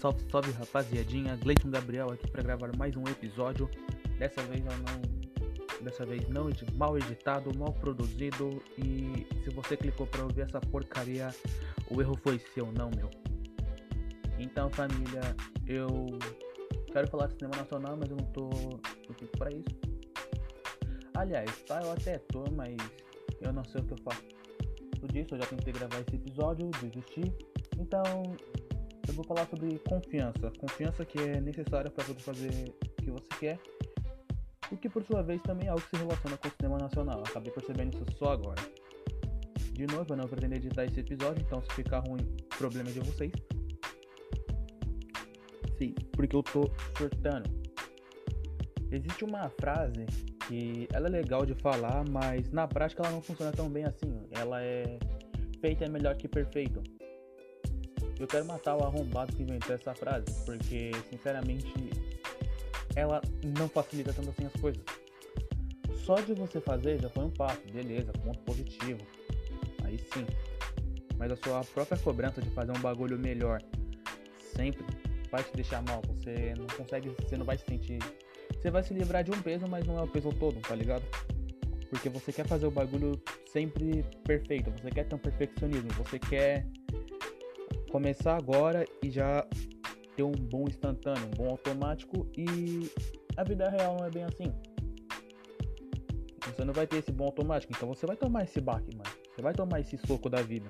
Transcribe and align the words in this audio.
Salve, 0.00 0.22
salve 0.30 0.52
rapaziadinha, 0.52 1.36
Gleiton 1.36 1.70
Gabriel 1.70 2.10
aqui 2.12 2.30
para 2.30 2.42
gravar 2.42 2.76
mais 2.76 2.94
um 2.96 3.02
episódio. 3.04 3.68
Dessa 4.18 4.42
vez 4.42 4.60
eu 4.60 4.72
não. 4.78 5.16
Dessa 5.82 6.04
vez 6.04 6.28
não 6.28 6.50
mal 6.74 6.98
editado, 6.98 7.56
mal 7.58 7.72
produzido. 7.72 8.62
E 8.76 9.26
se 9.42 9.50
você 9.50 9.76
clicou 9.76 10.06
para 10.06 10.22
ouvir 10.22 10.42
essa 10.42 10.60
porcaria, 10.60 11.34
o 11.90 12.00
erro 12.00 12.14
foi 12.22 12.38
seu, 12.54 12.70
não 12.72 12.90
meu. 12.94 13.10
Então 14.38 14.68
família, 14.70 15.34
eu 15.66 16.06
quero 16.92 17.08
falar 17.08 17.28
de 17.28 17.34
cinema 17.34 17.56
nacional, 17.56 17.96
mas 17.96 18.10
eu 18.10 18.16
não 18.16 18.26
tô 18.32 18.50
no 19.08 19.14
pico 19.14 19.38
pra 19.38 19.50
isso. 19.50 19.80
Aliás, 21.14 21.50
tá, 21.62 21.80
eu 21.82 21.90
até 21.92 22.18
tô, 22.18 22.44
mas 22.52 22.76
eu 23.40 23.50
não 23.50 23.64
sei 23.64 23.80
o 23.80 23.84
que 23.84 23.94
eu 23.94 23.98
faço. 24.04 24.22
Tudo 24.92 25.12
disso, 25.12 25.34
eu 25.34 25.38
já 25.38 25.46
tentei 25.46 25.72
gravar 25.72 26.00
esse 26.00 26.16
episódio, 26.16 26.70
desisti. 26.82 27.32
Então, 27.78 28.36
eu 29.08 29.14
vou 29.14 29.24
falar 29.24 29.46
sobre 29.46 29.78
confiança. 29.80 30.50
Confiança 30.58 31.04
que 31.04 31.18
é 31.18 31.40
necessária 31.40 31.90
para 31.90 32.04
poder 32.04 32.20
fazer 32.20 32.74
o 32.98 33.02
que 33.02 33.10
você 33.10 33.28
quer. 33.38 33.58
O 34.70 34.76
que 34.76 34.88
por 34.88 35.04
sua 35.04 35.22
vez 35.22 35.40
também 35.42 35.68
é 35.68 35.70
algo 35.70 35.82
que 35.82 35.96
se 35.96 36.02
relaciona 36.02 36.36
com 36.36 36.48
o 36.48 36.50
cinema 36.50 36.78
nacional. 36.78 37.22
Acabei 37.26 37.52
percebendo 37.52 37.96
isso 37.96 38.18
só 38.18 38.32
agora. 38.32 38.60
De 39.72 39.86
novo, 39.86 40.12
eu 40.12 40.16
não 40.16 40.26
pretendo 40.26 40.54
editar 40.54 40.84
esse 40.84 41.00
episódio, 41.00 41.44
então 41.46 41.62
se 41.62 41.72
ficar 41.74 42.00
ruim, 42.00 42.26
problema 42.58 42.90
de 42.90 43.00
vocês. 43.00 43.32
Sim, 45.78 45.94
porque 46.12 46.34
eu 46.34 46.42
tô 46.42 46.70
surtando. 46.96 47.48
Existe 48.90 49.24
uma 49.24 49.50
frase 49.60 50.06
que 50.48 50.88
ela 50.92 51.08
é 51.08 51.10
legal 51.10 51.44
de 51.44 51.54
falar, 51.54 52.04
mas 52.08 52.50
na 52.50 52.66
prática 52.66 53.02
ela 53.02 53.12
não 53.12 53.20
funciona 53.20 53.52
tão 53.52 53.68
bem 53.68 53.84
assim. 53.84 54.26
Ela 54.30 54.62
é 54.62 54.98
feita 55.60 55.84
é 55.84 55.88
melhor 55.88 56.16
que 56.16 56.26
perfeito. 56.26 56.82
Eu 58.18 58.26
quero 58.26 58.44
matar 58.46 58.76
o 58.76 58.82
arrombado 58.82 59.34
que 59.34 59.42
inventou 59.42 59.74
essa 59.74 59.94
frase, 59.94 60.26
porque 60.44 60.90
sinceramente 61.10 61.72
ela 62.94 63.20
não 63.58 63.68
facilita 63.68 64.12
tanto 64.12 64.30
assim 64.30 64.46
as 64.46 64.60
coisas. 64.60 64.82
Só 66.04 66.14
de 66.16 66.32
você 66.34 66.60
fazer 66.60 67.00
já 67.00 67.10
foi 67.10 67.24
um 67.24 67.30
passo, 67.30 67.60
beleza, 67.70 68.12
ponto 68.12 68.38
positivo. 68.40 69.00
Aí 69.84 69.98
sim. 69.98 70.26
Mas 71.18 71.32
a 71.32 71.36
sua 71.36 71.64
própria 71.64 71.98
cobrança 71.98 72.40
de 72.40 72.48
fazer 72.50 72.72
um 72.72 72.80
bagulho 72.80 73.18
melhor 73.18 73.60
sempre 74.54 74.84
vai 75.30 75.42
te 75.42 75.52
deixar 75.54 75.82
mal. 75.82 76.00
Você 76.08 76.54
não 76.56 76.66
consegue, 76.68 77.10
você 77.10 77.36
não 77.36 77.44
vai 77.44 77.58
se 77.58 77.64
sentir. 77.64 77.98
Você 78.54 78.70
vai 78.70 78.82
se 78.82 78.94
livrar 78.94 79.24
de 79.24 79.30
um 79.30 79.42
peso, 79.42 79.66
mas 79.68 79.86
não 79.86 79.98
é 79.98 80.02
o 80.02 80.08
peso 80.08 80.30
todo, 80.30 80.58
tá 80.60 80.74
ligado? 80.74 81.04
Porque 81.90 82.08
você 82.08 82.32
quer 82.32 82.46
fazer 82.46 82.66
o 82.66 82.70
bagulho 82.70 83.20
sempre 83.46 84.04
perfeito, 84.24 84.70
você 84.70 84.90
quer 84.90 85.04
ter 85.04 85.14
um 85.14 85.18
perfeccionismo, 85.18 85.90
você 85.92 86.18
quer 86.18 86.66
começar 87.90 88.36
agora 88.36 88.84
e 89.02 89.10
já 89.10 89.46
ter 90.16 90.22
um 90.22 90.32
bom 90.32 90.66
instantâneo, 90.66 91.26
um 91.26 91.30
bom 91.30 91.50
automático 91.50 92.26
e 92.36 92.90
a 93.36 93.44
vida 93.44 93.68
real 93.68 93.96
não 93.98 94.06
é 94.06 94.10
bem 94.10 94.24
assim. 94.24 94.52
Você 96.46 96.64
não 96.64 96.72
vai 96.72 96.86
ter 96.86 96.98
esse 96.98 97.12
bom 97.12 97.26
automático, 97.26 97.72
então 97.74 97.88
você 97.88 98.06
vai 98.06 98.16
tomar 98.16 98.44
esse 98.44 98.60
baque, 98.60 98.96
mano. 98.96 99.10
Você 99.34 99.42
vai 99.42 99.52
tomar 99.52 99.80
esse 99.80 99.98
soco 99.98 100.30
da 100.30 100.40
vida. 100.42 100.68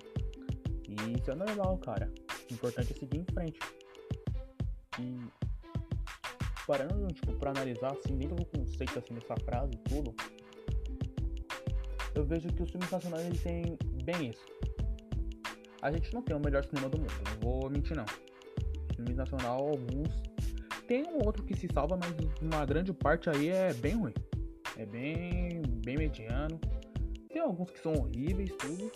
E 0.89 1.17
isso 1.17 1.31
é 1.31 1.34
normal, 1.34 1.78
cara. 1.78 2.12
O 2.50 2.55
importante 2.55 2.92
é 2.92 2.97
seguir 2.97 3.19
em 3.19 3.25
frente. 3.25 3.59
E 4.98 5.17
parando, 6.67 7.06
tipo, 7.12 7.33
pra 7.34 7.50
analisar 7.50 7.92
assim, 7.92 8.17
dentro 8.17 8.37
do 8.37 8.47
conceito 8.47 8.98
assim 8.98 9.14
dessa 9.14 9.37
frase 9.44 9.75
e 9.75 9.78
tudo, 9.89 10.14
eu 12.14 12.25
vejo 12.25 12.48
que 12.48 12.62
o 12.62 12.67
filme 12.67 12.87
nacional 12.91 13.20
ele 13.20 13.39
tem 13.39 13.78
bem 14.03 14.31
isso 14.31 14.44
a 15.82 15.91
gente 15.91 16.12
não 16.12 16.22
tem 16.22 16.36
o 16.36 16.41
melhor 16.41 16.64
cinema 16.64 16.88
do 16.88 16.98
mundo, 16.98 17.12
não 17.24 17.50
vou 17.50 17.70
mentir 17.70 17.96
não. 17.96 18.06
Filme 18.94 19.14
nacional, 19.14 19.69
alguns. 19.69 20.08
Tem 20.86 21.05
um 21.05 21.24
outro 21.24 21.42
que 21.42 21.56
se 21.56 21.69
salva, 21.72 21.97
mas 21.97 22.14
uma 22.41 22.64
grande 22.64 22.92
parte 22.92 23.28
aí 23.28 23.48
é 23.48 23.72
bem 23.75 23.94
ruim. 23.94 24.14
É 24.76 24.87
bem, 24.87 25.62
bem 25.84 25.97
mediano. 25.97 26.60
Tem 27.28 27.42
alguns 27.42 27.70
que 27.70 27.81
são 27.81 27.92
horríveis, 27.94 28.50
tudo. 28.59 28.91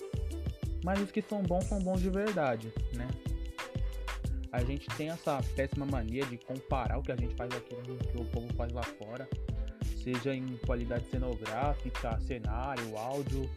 Mas 0.84 1.00
os 1.00 1.10
que 1.10 1.20
são 1.20 1.42
bons 1.42 1.64
são 1.64 1.78
bons 1.80 2.00
de 2.00 2.08
verdade, 2.08 2.72
né? 2.94 3.08
A 4.52 4.64
gente 4.64 4.88
tem 4.96 5.10
essa 5.10 5.40
péssima 5.54 5.86
mania 5.86 6.24
de 6.26 6.36
comparar 6.38 6.98
o 6.98 7.02
que 7.02 7.12
a 7.12 7.16
gente 7.16 7.34
faz 7.36 7.52
aqui 7.54 7.74
com 7.74 7.92
o 7.92 7.96
que 7.96 8.20
o 8.20 8.24
povo 8.26 8.52
faz 8.54 8.72
lá 8.72 8.82
fora. 8.82 9.28
Seja 10.02 10.34
em 10.34 10.56
qualidade 10.66 11.06
cenográfica, 11.10 12.18
cenário, 12.20 12.96
áudio, 12.96 13.48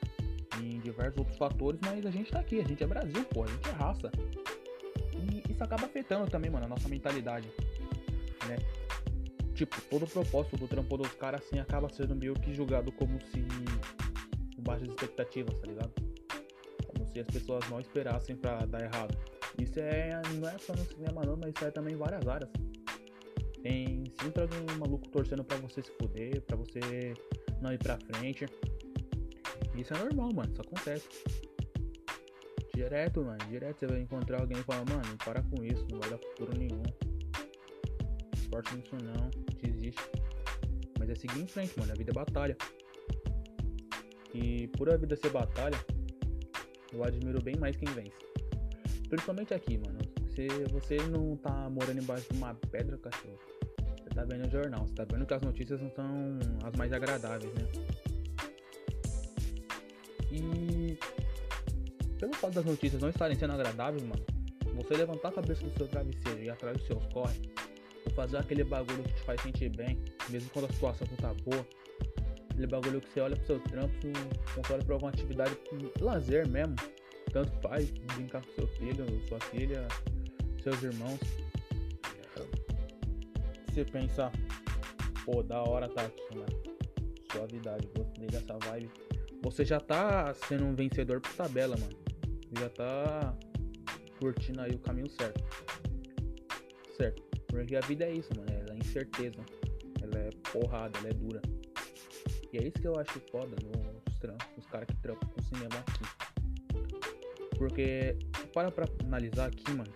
em 0.62 0.80
diversos 0.80 1.18
outros 1.20 1.38
fatores, 1.38 1.80
mas 1.84 2.06
a 2.06 2.12
gente 2.12 2.32
tá 2.32 2.40
aqui, 2.40 2.60
a 2.60 2.64
gente 2.64 2.84
é 2.84 2.88
Brasil, 2.88 3.24
pô, 3.26 3.44
a 3.44 3.48
gente 3.48 3.70
é 3.70 3.72
raça. 3.72 4.12
E 5.14 5.52
isso 5.52 5.64
acaba 5.64 5.86
afetando 5.86 6.30
também, 6.30 6.50
mano, 6.50 6.66
a 6.66 6.70
nossa 6.70 6.88
mentalidade, 6.88 7.48
né? 8.48 8.58
Tipo, 9.54 9.80
todo 9.90 10.04
o 10.04 10.08
propósito 10.08 10.58
do 10.58 10.68
trampo 10.68 10.98
dos 10.98 11.14
caras, 11.14 11.42
assim, 11.42 11.60
acaba 11.60 11.88
sendo 11.90 12.16
meio 12.16 12.34
que 12.34 12.54
julgado 12.54 12.92
como 12.92 13.20
se 13.22 13.46
com 14.56 14.64
baixas 14.64 14.88
expectativas, 14.90 15.54
tá 15.60 15.68
ligado? 15.68 15.92
Como 16.88 17.08
se 17.08 17.20
as 17.20 17.28
pessoas 17.28 17.70
não 17.70 17.80
esperassem 17.80 18.36
pra 18.36 18.66
dar 18.66 18.82
errado. 18.82 19.16
Isso 19.60 19.80
é, 19.80 20.22
não 20.40 20.50
é 20.50 20.58
só 20.58 20.74
no 20.74 20.84
cinema 20.86 21.24
não, 21.24 21.38
mas 21.38 21.54
isso 21.56 21.66
é 21.66 21.72
também 21.72 21.94
em 21.94 21.98
várias 21.98 22.28
áreas. 22.28 22.50
Tem 23.62 24.04
sempre 24.22 24.42
alguém 24.42 24.60
maluco 24.78 25.08
torcendo 25.10 25.44
pra 25.44 25.58
você 25.58 25.82
se 25.82 25.92
fuder, 25.92 26.42
pra 26.42 26.58
você 26.58 27.14
não 27.62 27.72
ir 27.72 27.78
pra 27.78 27.98
frente. 27.98 28.46
Isso 29.76 29.94
é 29.94 29.98
normal, 29.98 30.34
mano. 30.34 30.52
Isso 30.52 30.62
acontece. 30.62 31.08
Direto, 32.74 33.24
mano. 33.24 33.38
Direto 33.50 33.80
você 33.80 33.88
vai 33.88 34.00
encontrar 34.00 34.42
alguém 34.42 34.60
e 34.60 34.64
falar, 34.64 34.86
mano, 34.90 35.18
para 35.24 35.44
com 35.44 35.64
isso, 35.64 35.86
não 35.92 36.00
vai 36.00 36.10
dar 36.10 36.18
futuro 36.18 36.58
nenhum. 36.58 36.84
Esforço 38.34 38.76
nisso 38.76 38.96
não, 39.04 39.30
desiste. 39.62 40.02
Mas 41.00 41.10
é 41.10 41.16
seguir 41.16 41.42
em 41.42 41.48
frente, 41.48 41.78
mano. 41.80 41.92
A 41.92 41.96
vida 41.96 42.12
é 42.12 42.14
batalha. 42.14 42.58
E 44.34 44.68
por 44.70 44.92
a 44.92 44.98
vida 44.98 45.16
ser 45.16 45.30
batalha, 45.30 45.78
eu 46.92 47.04
admiro 47.04 47.42
bem 47.42 47.56
mais 47.58 47.76
quem 47.76 47.88
vence. 47.90 48.18
Principalmente 49.08 49.54
aqui, 49.54 49.78
mano. 49.78 50.00
Se 50.30 50.48
você 50.72 50.98
não 51.08 51.38
tá 51.38 51.70
morando 51.70 52.02
embaixo 52.02 52.26
de 52.32 52.38
uma 52.38 52.56
pedra, 52.56 52.98
cachorro. 52.98 53.38
Você 54.02 54.10
tá 54.10 54.24
vendo 54.24 54.48
o 54.48 54.50
jornal, 54.50 54.88
você 54.88 54.96
tá 54.96 55.06
vendo 55.12 55.26
que 55.28 55.34
as 55.34 55.42
notícias 55.44 55.80
não 55.80 55.92
são 55.92 56.40
as 56.64 56.76
mais 56.76 56.92
agradáveis, 56.92 57.54
né? 57.54 57.68
E 60.34 60.98
pelo 62.18 62.34
fato 62.34 62.56
das 62.56 62.66
notícias 62.66 63.02
não 63.02 63.10
estarem 63.10 63.38
sendo 63.38 63.54
agradáveis, 63.54 64.04
mano, 64.04 64.26
você 64.76 64.96
levantar 64.96 65.30
a 65.30 65.32
cabeça 65.34 65.64
do 65.64 65.78
seu 65.78 65.88
travesseiro 65.88 66.42
e 66.42 66.50
atrás 66.50 66.76
dos 66.78 66.88
seus 66.88 67.06
corre, 67.14 67.40
fazer 68.16 68.38
aquele 68.38 68.64
bagulho 68.64 69.04
que 69.04 69.14
te 69.14 69.22
faz 69.22 69.42
sentir 69.42 69.70
bem, 69.70 70.00
mesmo 70.30 70.50
quando 70.50 70.66
a 70.66 70.74
situação 70.74 71.08
não 71.12 71.18
tá 71.18 71.34
boa, 71.44 71.68
aquele 72.50 72.68
bagulho 72.68 73.00
que 73.02 73.14
você 73.14 73.20
olha 73.20 73.36
pro 73.36 73.46
seu 73.46 73.60
trampo, 73.60 74.08
você 74.56 74.74
olha 74.74 74.84
pra 74.84 74.96
alguma 74.96 75.12
atividade 75.12 75.56
lazer 76.00 76.48
mesmo, 76.48 76.76
tanto 77.32 77.52
faz, 77.62 77.92
brincar 78.16 78.44
com 78.44 78.52
seu 78.54 78.68
filho, 78.70 79.06
sua 79.28 79.40
filha, 79.40 79.88
seus 80.64 80.82
irmãos. 80.82 81.20
Você 83.68 83.86
pensa, 83.86 84.32
pô, 85.26 85.44
da 85.44 85.64
hora 85.64 85.90
tá 85.90 86.04
aqui, 86.04 86.36
mano. 86.36 86.64
Suavidade, 87.32 87.90
gostei 87.96 88.28
dessa 88.28 88.56
vibe 88.70 88.92
você 89.44 89.66
já 89.66 89.80
tá 89.80 90.34
sendo 90.48 90.64
um 90.64 90.74
vencedor 90.74 91.20
por 91.20 91.34
tabela, 91.34 91.76
mano. 91.78 91.98
Já 92.58 92.70
tá 92.70 93.38
curtindo 94.20 94.62
aí 94.62 94.72
o 94.72 94.80
caminho 94.80 95.10
certo. 95.10 95.44
Certo. 96.96 97.22
Porque 97.48 97.76
a 97.76 97.82
vida 97.82 98.06
é 98.06 98.14
isso, 98.14 98.30
mano. 98.38 98.50
Ela 98.50 98.74
é 98.74 98.78
incerteza. 98.78 99.42
Ela 100.02 100.18
é 100.18 100.30
porrada, 100.52 100.98
ela 101.00 101.10
é 101.10 101.14
dura. 101.14 101.42
E 102.54 102.58
é 102.58 102.64
isso 102.64 102.80
que 102.80 102.88
eu 102.88 102.98
acho 102.98 103.20
foda 103.32 103.56
nos 103.64 103.84
os 104.58 104.66
caras 104.68 104.88
que 104.88 104.96
trampam 105.02 105.28
com 105.28 105.42
cinema 105.42 105.76
aqui. 105.80 107.58
Porque, 107.58 108.18
para 108.54 108.72
pra 108.72 108.86
analisar 109.04 109.48
aqui, 109.48 109.70
mano. 109.72 109.92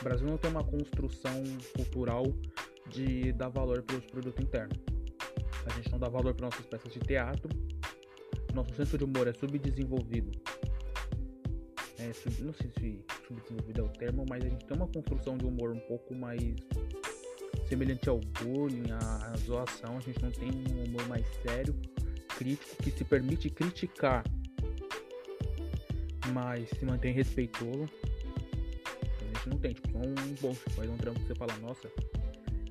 O 0.00 0.02
Brasil 0.02 0.26
não 0.26 0.38
tem 0.38 0.50
uma 0.50 0.64
construção 0.64 1.44
cultural 1.76 2.24
de 2.88 3.32
dar 3.32 3.48
valor 3.48 3.82
para 3.82 3.96
os 3.96 4.06
produtos 4.06 4.42
internos. 4.42 4.78
A 5.66 5.70
gente 5.74 5.92
não 5.92 5.98
dá 5.98 6.08
valor 6.08 6.34
para 6.34 6.46
nossas 6.46 6.64
peças 6.64 6.90
de 6.90 7.00
teatro 7.00 7.50
nosso 8.54 8.74
senso 8.74 8.98
de 8.98 9.04
humor 9.04 9.26
é 9.28 9.32
subdesenvolvido. 9.32 10.30
É, 11.98 12.12
sub, 12.12 12.42
não 12.42 12.54
sei 12.54 12.70
se 12.78 13.04
subdesenvolvido 13.26 13.80
é 13.80 13.84
o 13.84 13.88
termo, 13.88 14.24
mas 14.28 14.44
a 14.44 14.48
gente 14.48 14.64
tem 14.64 14.76
uma 14.76 14.88
construção 14.88 15.36
de 15.36 15.44
humor 15.44 15.70
um 15.70 15.80
pouco 15.80 16.14
mais 16.14 16.40
semelhante 17.68 18.08
ao 18.08 18.18
bullying, 18.42 18.90
à, 18.90 19.34
zoação. 19.38 19.98
A 19.98 20.00
gente 20.00 20.22
não 20.22 20.30
tem 20.30 20.50
um 20.50 20.84
humor 20.84 21.06
mais 21.08 21.26
sério, 21.42 21.74
crítico, 22.36 22.82
que 22.82 22.90
se 22.90 23.04
permite 23.04 23.50
criticar, 23.50 24.24
mas 26.32 26.68
se 26.70 26.84
mantém 26.84 27.12
respeitoso. 27.12 27.88
A 29.20 29.24
gente 29.26 29.48
não 29.48 29.58
tem, 29.58 29.74
tipo, 29.74 29.98
um 29.98 30.14
bom, 30.40 30.54
faz 30.54 30.88
um 30.88 30.96
trampo 30.96 31.20
que 31.20 31.26
você 31.26 31.34
fala, 31.34 31.56
nossa, 31.58 31.90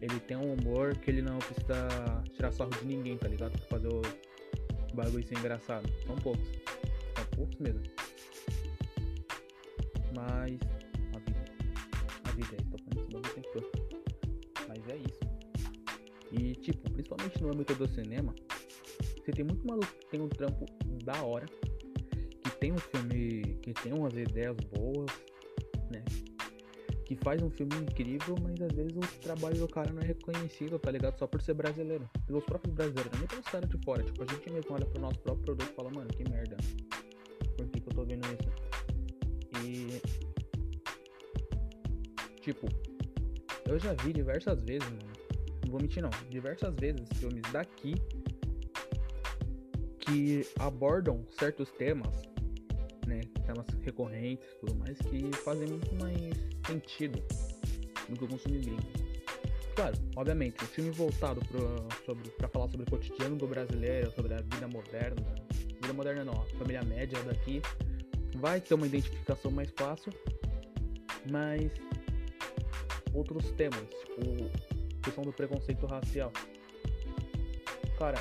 ele 0.02 0.20
tem 0.22 0.38
um 0.38 0.54
humor 0.54 0.96
que 0.98 1.12
ele 1.12 1.22
não 1.22 1.38
precisa 1.38 2.24
tirar 2.34 2.52
sarro 2.52 2.72
de 2.72 2.86
ninguém, 2.86 3.18
tá 3.18 3.28
ligado? 3.28 3.52
Pra 3.52 3.68
fazer 3.68 3.88
o 3.88 4.02
bagulho 4.96 5.28
ser 5.28 5.38
engraçado. 5.38 5.90
São 6.06 6.16
poucos. 6.16 6.48
São 7.16 7.26
poucos 7.36 7.58
mesmo. 7.58 7.84
Mas 10.16 10.60
a 11.16 11.20
vida. 11.20 11.46
A 12.26 12.32
vida 12.32 12.56
é, 12.56 12.64
tô 12.72 12.78
falando 12.84 13.10
isso 13.10 13.32
o 13.32 13.34
tempo 13.34 13.50
todo. 13.54 13.72
Mas 14.68 14.88
é 14.90 14.98
isso. 14.98 15.20
E 16.32 16.56
tipo, 16.56 16.90
principalmente 16.92 17.42
no 17.42 17.50
âmbito 17.50 17.76
do 17.76 17.88
cinema, 17.88 18.34
você 19.30 19.32
tem 19.32 19.46
muito 19.46 19.66
maluco 19.68 19.88
que 19.88 20.06
tem 20.08 20.22
um 20.22 20.30
trampo 20.30 20.66
da 21.04 21.22
hora. 21.24 21.46
Que 22.44 22.52
tem 22.60 22.72
um 22.72 22.78
filme. 22.78 23.58
Que 23.62 23.74
tem 23.74 23.94
umas 23.94 24.14
ideias 24.14 24.56
boas. 24.74 25.12
Que 27.10 27.16
faz 27.16 27.42
um 27.42 27.50
filme 27.50 27.76
incrível, 27.76 28.36
mas 28.40 28.62
às 28.62 28.72
vezes 28.72 28.96
o 28.96 29.00
trabalho 29.20 29.58
do 29.58 29.68
cara 29.68 29.92
não 29.92 30.00
é 30.00 30.06
reconhecido, 30.06 30.78
tá 30.78 30.92
ligado? 30.92 31.18
Só 31.18 31.26
por 31.26 31.42
ser 31.42 31.56
brasileiro. 31.56 32.08
Pelos 32.28 32.44
próprios 32.44 32.76
brasileiros, 32.76 33.12
nem 33.18 33.28
pelos 33.28 33.46
caras 33.46 33.68
de 33.68 33.84
fora. 33.84 34.04
Tipo, 34.04 34.22
a 34.22 34.26
gente 34.28 34.48
mesmo 34.52 34.76
olha 34.76 34.86
pro 34.86 35.02
nosso 35.02 35.18
próprio 35.22 35.44
produto 35.44 35.72
e 35.72 35.76
fala, 35.76 35.90
mano, 35.90 36.08
que 36.10 36.30
merda. 36.30 36.56
Por 37.58 37.68
que, 37.70 37.82
que 37.82 37.90
eu 37.90 37.94
tô 37.96 38.06
vendo 38.06 38.28
isso? 38.28 38.48
E. 39.66 40.00
Tipo, 42.42 42.68
eu 43.68 43.80
já 43.80 43.94
vi 44.04 44.14
diversas 44.14 44.62
vezes, 44.62 44.88
mano. 44.88 45.12
Não 45.66 45.72
vou 45.72 45.82
mentir 45.82 46.04
não. 46.04 46.12
Diversas 46.30 46.76
vezes 46.76 47.10
filmes 47.16 47.42
daqui 47.52 47.96
que 49.98 50.48
abordam 50.60 51.26
certos 51.32 51.72
temas? 51.72 52.29
Temas 53.50 53.66
recorrentes 53.84 54.46
tudo 54.60 54.76
mais, 54.76 54.96
que 55.00 55.36
fazem 55.38 55.68
muito 55.68 55.96
mais 55.96 56.14
sentido 56.68 57.20
do 58.08 58.16
que 58.16 58.24
o 58.24 58.28
consumo 58.28 58.60
gringo. 58.60 58.84
Claro, 59.76 59.96
obviamente, 60.16 60.64
um 60.64 60.68
filme 60.68 60.92
voltado 60.92 61.42
para 62.38 62.48
falar 62.48 62.70
sobre 62.70 62.84
o 62.84 62.90
cotidiano 62.92 63.38
do 63.38 63.48
brasileiro, 63.48 64.12
sobre 64.12 64.36
a 64.36 64.38
vida 64.38 64.68
moderna, 64.68 65.26
vida 65.82 65.94
moderna 65.94 66.24
não, 66.24 66.34
a 66.34 66.46
família 66.60 66.84
média 66.84 67.18
daqui, 67.24 67.60
vai 68.36 68.62
ter 68.62 68.76
uma 68.76 68.86
identificação 68.86 69.50
mais 69.50 69.72
fácil, 69.72 70.14
mas 71.32 71.72
outros 73.16 73.50
temas, 73.54 73.80
tipo 73.80 75.02
questão 75.02 75.24
do 75.24 75.34
preconceito 75.34 75.88
racial. 75.88 76.32
Cara, 77.98 78.20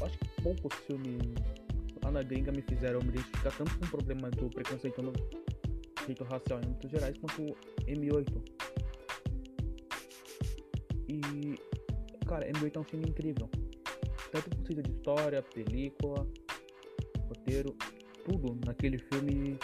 acho 0.00 0.16
que 0.16 0.42
poucos 0.42 0.78
filmes 0.86 1.34
lá 2.04 2.10
na 2.10 2.22
gringa 2.22 2.52
me 2.52 2.62
fizeram 2.62 3.00
me 3.00 3.08
identificar 3.08 3.52
tanto 3.56 3.78
com 3.78 3.84
o 3.84 3.88
problema 3.88 4.30
do 4.30 4.48
preconceito 4.50 5.02
no 5.02 5.12
preconceito 6.10 6.24
racial 6.24 6.60
em 6.60 6.66
âmbitos 6.66 6.90
gerais 6.90 7.16
quanto 7.18 7.56
M8. 7.86 8.42
E, 11.08 11.54
cara, 12.26 12.48
M8 12.50 12.76
é 12.76 12.78
um 12.78 12.84
filme 12.84 13.08
incrível. 13.08 13.48
Tanto 14.32 14.50
por 14.50 14.64
causa 14.64 14.82
de 14.82 14.90
história, 14.90 15.42
película, 15.42 16.26
roteiro, 17.28 17.76
tudo 18.24 18.58
naquele 18.64 18.98
filme. 18.98 19.58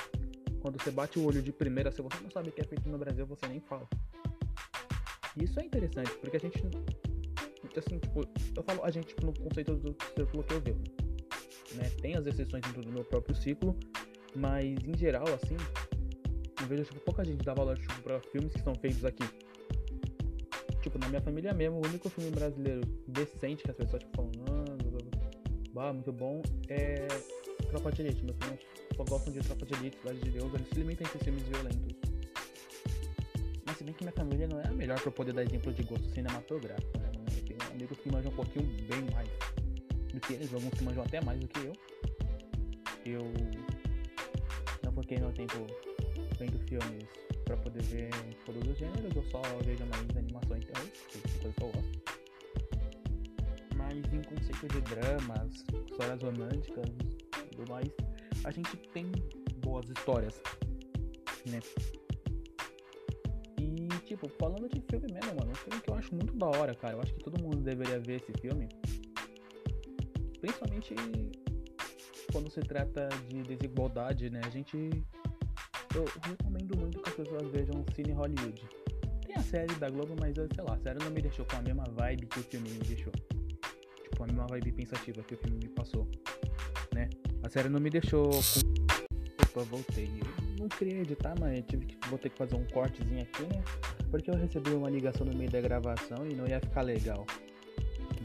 Quando 0.60 0.82
você 0.82 0.90
bate 0.90 1.18
o 1.18 1.24
olho 1.24 1.40
de 1.40 1.52
primeira, 1.52 1.92
se 1.92 2.02
você 2.02 2.20
não 2.20 2.30
sabe 2.30 2.50
que 2.50 2.60
é 2.60 2.64
feito 2.64 2.88
no 2.88 2.98
Brasil, 2.98 3.24
você 3.26 3.46
nem 3.46 3.60
fala. 3.60 3.88
E 5.36 5.44
isso 5.44 5.60
é 5.60 5.64
interessante, 5.64 6.10
porque 6.18 6.36
a 6.36 6.40
gente. 6.40 6.60
Assim, 7.76 7.98
tipo, 7.98 8.22
eu 8.56 8.62
falo 8.62 8.82
a 8.84 8.90
gente 8.90 9.08
tipo, 9.08 9.26
no 9.26 9.34
conceito 9.34 9.76
do 9.76 9.94
círculo 10.14 10.42
que 10.42 10.54
eu 10.54 10.60
vejo. 10.62 11.05
Né? 11.76 11.90
Tem 12.00 12.14
as 12.14 12.26
exceções 12.26 12.62
dentro 12.64 12.82
do 12.82 12.92
meu 12.92 13.04
próprio 13.04 13.34
ciclo, 13.34 13.76
mas 14.34 14.76
em 14.84 14.96
geral, 14.96 15.26
assim, 15.34 15.56
eu 16.60 16.66
vejo 16.66 16.84
tipo, 16.84 17.00
pouca 17.00 17.24
gente 17.24 17.44
dá 17.44 17.54
valor 17.54 17.78
tipo, 17.78 18.02
pra 18.02 18.20
filmes 18.20 18.52
que 18.52 18.62
são 18.62 18.74
feitos 18.74 19.04
aqui. 19.04 19.24
Tipo, 20.82 20.98
na 20.98 21.08
minha 21.08 21.20
família 21.20 21.52
mesmo, 21.52 21.76
o 21.76 21.86
único 21.86 22.08
filme 22.08 22.30
brasileiro 22.30 22.82
decente 23.08 23.64
que 23.64 23.70
as 23.70 23.76
pessoas 23.76 24.02
tipo, 24.02 24.16
falam, 24.16 24.32
ah, 25.78 25.92
muito 25.92 26.12
bom, 26.12 26.42
é 26.68 27.06
Tropa 27.68 27.92
de 27.92 28.02
Elite. 28.02 28.24
Meus 28.24 28.36
filhos 28.38 28.60
só 28.96 29.04
gostam 29.04 29.32
de 29.32 29.40
Tropa 29.40 29.66
de 29.66 29.74
Elite, 29.74 29.98
Cidade 29.98 30.20
de 30.20 30.30
Deus, 30.30 30.54
eles 30.54 30.68
se 30.68 30.74
limitam 30.74 31.06
a 31.06 31.10
esses 31.10 31.22
filmes 31.22 31.42
violentos. 31.42 31.96
Mas 33.66 33.76
se 33.76 33.84
bem 33.84 33.92
que 33.92 34.04
minha 34.04 34.12
família 34.12 34.48
não 34.48 34.60
é 34.60 34.68
a 34.68 34.72
melhor 34.72 34.98
pra 35.00 35.12
poder 35.12 35.32
dar 35.32 35.42
exemplo 35.42 35.72
de 35.72 35.82
gosto 35.82 36.08
cinematográfico, 36.10 36.98
né? 36.98 37.10
Eu 37.36 37.44
tenho 37.44 37.72
amigos 37.72 37.98
que 37.98 38.10
manjam 38.10 38.32
um 38.32 38.36
pouquinho 38.36 38.66
bem 38.88 39.02
mais 39.12 39.28
do 40.16 40.20
que 40.20 40.32
eles, 40.32 40.52
alguns 40.52 40.70
que 40.70 40.82
manjam 40.82 41.04
até 41.04 41.20
mais 41.20 41.38
do 41.38 41.46
que 41.46 41.60
eu. 41.60 41.72
Eu 43.04 43.32
não 44.82 44.92
foquei 44.92 45.18
meu 45.18 45.30
tempo 45.32 45.66
vendo 46.38 46.58
filmes 46.66 47.04
pra 47.44 47.56
poder 47.58 47.82
ver 47.82 48.10
todos 48.44 48.66
os 48.66 48.78
gêneros, 48.78 49.14
eu 49.14 49.22
só 49.24 49.42
vejo 49.64 49.84
mais 49.86 50.16
animação 50.16 50.56
e 50.56 50.60
terror, 50.60 50.88
que 51.08 51.20
coisa 51.20 51.38
que 51.38 51.62
eu 51.62 51.68
gosto. 51.68 52.02
Mas 53.76 53.96
em 54.12 54.22
conceito 54.22 54.68
de 54.68 54.80
dramas, 54.80 55.64
histórias 55.90 56.22
românticas 56.22 56.88
e 56.88 57.56
tudo 57.56 57.70
mais, 57.70 57.88
a 58.44 58.50
gente 58.50 58.76
tem 58.94 59.12
boas 59.62 59.88
histórias, 59.90 60.40
né? 61.46 61.60
E, 63.58 63.88
tipo, 64.06 64.28
falando 64.40 64.68
de 64.68 64.80
filme 64.80 65.12
mesmo, 65.12 65.34
mano, 65.38 65.52
um 65.52 65.54
filme 65.54 65.80
que 65.80 65.90
eu 65.90 65.94
acho 65.94 66.14
muito 66.14 66.34
da 66.36 66.46
hora, 66.46 66.74
cara. 66.74 66.94
Eu 66.94 67.00
acho 67.00 67.14
que 67.14 67.22
todo 67.22 67.40
mundo 67.40 67.58
deveria 67.58 68.00
ver 68.00 68.20
esse 68.22 68.32
filme. 68.40 68.68
Principalmente 70.40 70.94
quando 72.32 72.50
se 72.50 72.60
trata 72.60 73.08
de 73.28 73.42
desigualdade, 73.42 74.30
né? 74.30 74.40
A 74.44 74.50
gente. 74.50 74.76
Eu 75.94 76.04
recomendo 76.22 76.76
muito 76.76 77.00
que 77.00 77.08
as 77.08 77.16
pessoas 77.16 77.50
vejam 77.50 77.84
Cine 77.94 78.12
Hollywood. 78.12 78.62
Tem 79.26 79.34
a 79.34 79.42
série 79.42 79.74
da 79.76 79.88
Globo, 79.88 80.14
mas 80.20 80.34
sei 80.34 80.64
lá, 80.64 80.74
a 80.74 80.78
série 80.78 81.02
não 81.02 81.10
me 81.10 81.22
deixou 81.22 81.46
com 81.46 81.56
a 81.56 81.62
mesma 81.62 81.84
vibe 81.92 82.26
que 82.26 82.40
o 82.40 82.42
filme 82.42 82.68
me 82.68 82.78
deixou. 82.80 83.12
Tipo, 84.02 84.22
a 84.22 84.26
mesma 84.26 84.46
vibe 84.46 84.72
pensativa 84.72 85.22
que 85.22 85.34
o 85.34 85.38
filme 85.38 85.58
me 85.62 85.68
passou, 85.70 86.06
né? 86.94 87.08
A 87.42 87.48
série 87.48 87.68
não 87.68 87.80
me 87.80 87.88
deixou 87.88 88.28
com. 88.28 89.56
Opa, 89.60 89.62
voltei. 89.70 90.10
Eu 90.20 90.60
não 90.60 90.68
queria 90.68 91.00
editar, 91.00 91.34
mas 91.40 91.64
tive 91.64 91.86
que, 91.86 92.08
vou 92.08 92.18
ter 92.18 92.28
que 92.28 92.36
fazer 92.36 92.56
um 92.56 92.66
cortezinho 92.66 93.22
aqui, 93.22 93.42
né? 93.44 93.62
Porque 94.10 94.30
eu 94.30 94.34
recebi 94.34 94.70
uma 94.70 94.90
ligação 94.90 95.26
no 95.26 95.34
meio 95.34 95.50
da 95.50 95.60
gravação 95.60 96.26
e 96.28 96.34
não 96.34 96.46
ia 96.46 96.60
ficar 96.60 96.82
legal. 96.82 97.26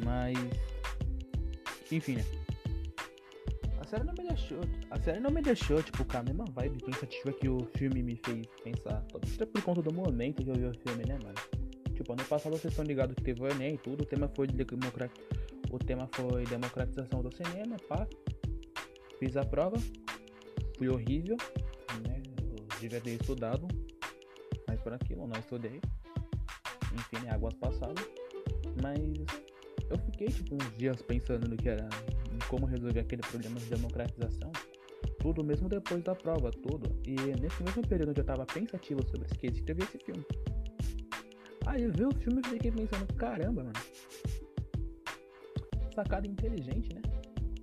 Mas. 0.04 0.38
Enfim, 1.91 2.15
né? 2.15 2.25
A 3.79 3.85
série 3.85 4.03
não 4.03 4.13
me 4.13 4.23
deixou. 4.23 4.59
A 4.89 4.99
série 4.99 5.19
não 5.19 5.31
me 5.31 5.41
deixou, 5.41 5.83
tipo, 5.83 6.05
com 6.05 6.17
a 6.17 6.23
mesma 6.23 6.45
vibe 6.45 6.83
pensativa 6.83 7.33
que 7.33 7.49
o 7.49 7.59
filme 7.75 8.01
me 8.01 8.15
fez 8.15 8.47
pensar. 8.63 9.05
Isso 9.25 9.43
é 9.43 9.45
por 9.45 9.61
conta 9.61 9.81
do 9.81 9.93
momento 9.93 10.43
que 10.43 10.49
eu 10.49 10.55
vi 10.55 10.65
o 10.65 10.73
filme, 10.73 11.03
né, 11.05 11.19
mano? 11.21 11.35
Tipo, 11.95 12.13
ano 12.13 12.23
passado 12.23 12.53
vocês 12.53 12.71
estão 12.71 12.85
ligados 12.85 13.15
que 13.15 13.21
teve 13.21 13.41
o 13.41 13.47
Enem 13.47 13.75
e 13.75 13.77
tudo, 13.77 14.01
o 14.01 14.05
tema 14.05 14.27
foi 14.35 14.47
de 14.47 14.55
democrat... 14.55 15.11
O 15.69 15.77
tema 15.79 16.07
foi 16.13 16.45
democratização 16.45 17.21
do 17.21 17.33
cinema, 17.33 17.77
pá. 17.88 18.07
Fiz 19.19 19.38
a 19.38 19.45
prova. 19.45 19.77
Fui 20.77 20.89
horrível, 20.89 21.38
né? 22.05 22.21
Eu 22.39 22.79
devia 22.79 23.00
ter 23.00 23.12
estudado. 23.12 23.67
Mas 24.67 24.79
por 24.81 24.93
aquilo, 24.93 25.27
não 25.27 25.39
estudei. 25.39 25.79
Enfim, 26.93 27.25
né, 27.25 27.31
águas 27.31 27.53
passadas. 27.53 28.05
Mas 28.81 29.00
eu 29.91 29.98
fiquei 30.00 30.27
tipo 30.27 30.55
uns 30.55 30.77
dias 30.77 31.01
pensando 31.01 31.48
no 31.48 31.57
que 31.57 31.69
era 31.69 31.88
como 32.48 32.65
resolver 32.65 33.01
aquele 33.01 33.21
problema 33.21 33.60
de 33.60 33.65
democratização, 33.65 34.51
tudo 35.19 35.43
mesmo 35.43 35.67
depois 35.67 36.01
da 36.03 36.15
prova, 36.15 36.50
tudo. 36.50 36.98
E 37.05 37.15
nesse 37.39 37.62
mesmo 37.62 37.86
período 37.88 38.10
onde 38.10 38.21
eu 38.21 38.25
tava 38.25 38.45
pensativo 38.45 39.05
sobre 39.07 39.25
esse 39.25 39.38
quesito, 39.38 39.69
eu 39.69 39.75
vi 39.75 39.83
esse 39.83 39.98
filme. 40.00 40.25
Aí 41.65 41.83
eu 41.83 41.91
vi 41.91 42.05
o 42.05 42.12
filme 42.12 42.41
e 42.41 42.50
fiquei 42.50 42.71
pensando, 42.71 43.13
caramba, 43.15 43.63
mano. 43.63 43.79
Sacada 45.93 46.25
inteligente, 46.25 46.95
né? 46.95 47.01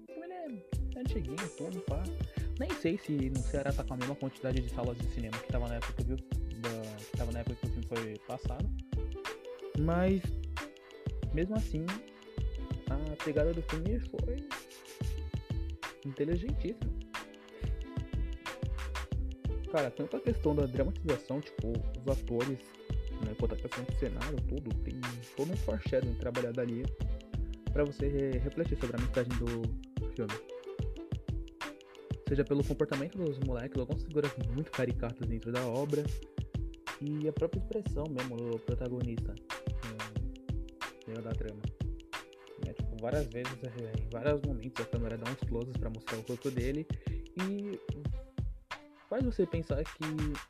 Filme 0.06 0.62
é 0.94 1.00
antiguinho, 1.00 1.48
tudo, 1.56 1.80
pá. 1.80 2.02
Nem 2.60 2.70
sei 2.74 2.98
se 2.98 3.30
no 3.30 3.38
Ceará 3.38 3.72
tá 3.72 3.84
com 3.84 3.94
a 3.94 3.96
mesma 3.96 4.14
quantidade 4.16 4.60
de 4.60 4.68
salas 4.68 4.96
de 4.98 5.08
cinema 5.14 5.36
que 5.38 5.48
tava 5.48 5.68
na 5.68 5.76
época 5.76 5.92
que, 5.94 6.04
viu, 6.04 6.16
da, 6.16 6.96
que 6.98 7.16
tava 7.16 7.32
na 7.32 7.40
época 7.40 7.56
que 7.56 7.66
o 7.66 7.70
filme 7.70 7.86
foi 7.86 8.18
passado. 8.26 8.68
Mas 9.78 10.22
mesmo 11.32 11.56
assim, 11.56 11.84
a 12.90 13.24
pegada 13.24 13.52
do 13.52 13.62
filme 13.62 14.00
foi 14.00 14.48
inteligentíssima. 16.04 16.92
Cara, 19.70 19.90
tanto 19.90 20.16
a 20.16 20.20
questão 20.20 20.54
da 20.54 20.64
dramatização, 20.64 21.40
tipo, 21.40 21.68
os 21.68 22.08
atores, 22.08 22.58
né, 23.24 23.34
quanto 23.38 23.54
a 23.54 23.58
questão 23.58 23.84
do 23.84 23.94
cenário, 23.96 24.40
tudo, 24.48 24.74
tem 24.82 24.98
todo 25.36 25.52
um 25.52 25.56
foreshadowing 25.56 26.14
trabalhado 26.14 26.60
ali 26.60 26.84
para 27.72 27.84
você 27.84 28.30
refletir 28.42 28.78
sobre 28.78 28.96
a 28.96 29.00
mensagem 29.00 29.32
do 29.38 29.62
filme. 30.14 30.32
Seja 32.26 32.44
pelo 32.44 32.64
comportamento 32.64 33.18
dos 33.18 33.38
moleques, 33.40 33.78
algumas 33.78 34.02
figuras 34.02 34.32
muito 34.54 34.70
caricatas 34.70 35.28
dentro 35.28 35.52
da 35.52 35.66
obra, 35.66 36.02
e 37.00 37.28
a 37.28 37.32
própria 37.32 37.60
expressão 37.60 38.04
mesmo 38.08 38.36
do 38.36 38.58
protagonista 38.58 39.34
meio 41.06 41.22
da 41.22 41.30
trama 41.30 41.60
várias 42.98 43.26
vezes, 43.28 43.52
é, 43.64 44.00
em 44.00 44.08
vários 44.10 44.40
momentos, 44.42 44.84
a 44.84 44.88
câmera 44.88 45.16
dá 45.16 45.30
uns 45.30 45.40
closes 45.48 45.76
para 45.76 45.90
mostrar 45.90 46.18
o 46.18 46.22
rosto 46.22 46.50
dele 46.50 46.86
e 47.36 47.78
faz 49.08 49.24
você 49.24 49.46
pensar 49.46 49.82
que 49.82 50.04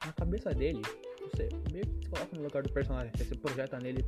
na 0.05 0.13
cabeça 0.13 0.53
dele, 0.53 0.83
você 1.23 1.49
meio 1.73 1.87
que 1.87 2.05
se 2.05 2.11
coloca 2.11 2.37
no 2.37 2.43
lugar 2.43 2.63
do 2.63 2.73
personagem, 2.73 3.13
você 3.17 3.35
projeta 3.37 3.79
nele, 3.79 4.03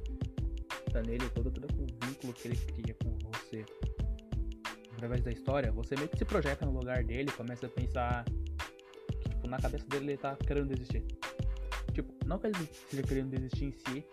tá 0.93 1.03
nele 1.03 1.29
todo, 1.31 1.51
todo 1.51 1.67
o 1.67 2.07
vínculo 2.07 2.33
que 2.33 2.49
ele 2.49 2.57
cria 2.57 2.95
com 3.03 3.17
você. 3.33 3.65
Através 4.93 5.23
da 5.23 5.31
história, 5.31 5.73
você 5.73 5.95
meio 5.97 6.09
que 6.09 6.19
se 6.19 6.25
projeta 6.25 6.67
no 6.67 6.73
lugar 6.73 7.03
dele, 7.05 7.31
começa 7.33 7.67
a 7.67 7.71
pensar 7.71 8.25
que, 8.25 9.29
tipo, 9.31 9.49
na 9.49 9.59
cabeça 9.59 9.87
dele 9.87 10.11
ele 10.11 10.17
tá 10.19 10.37
querendo 10.37 10.69
desistir. 10.69 11.05
Tipo, 11.93 12.13
não 12.27 12.39
que 12.39 12.49
ele 12.49 12.57
esteja 12.63 13.03
querendo 13.03 13.31
desistir 13.31 13.65
em 13.67 13.73
si, 13.73 14.05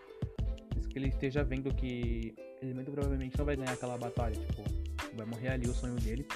ele 0.97 1.07
esteja 1.09 1.43
vendo 1.43 1.73
que 1.73 2.35
ele 2.61 2.73
muito 2.73 2.91
provavelmente 2.91 3.37
não 3.37 3.45
vai 3.45 3.55
ganhar 3.55 3.71
aquela 3.71 3.97
batalha, 3.97 4.35
tipo, 4.35 4.63
vai 5.15 5.25
morrer 5.25 5.49
ali 5.49 5.69
o 5.69 5.73
sonho 5.73 5.95
dele. 5.95 6.27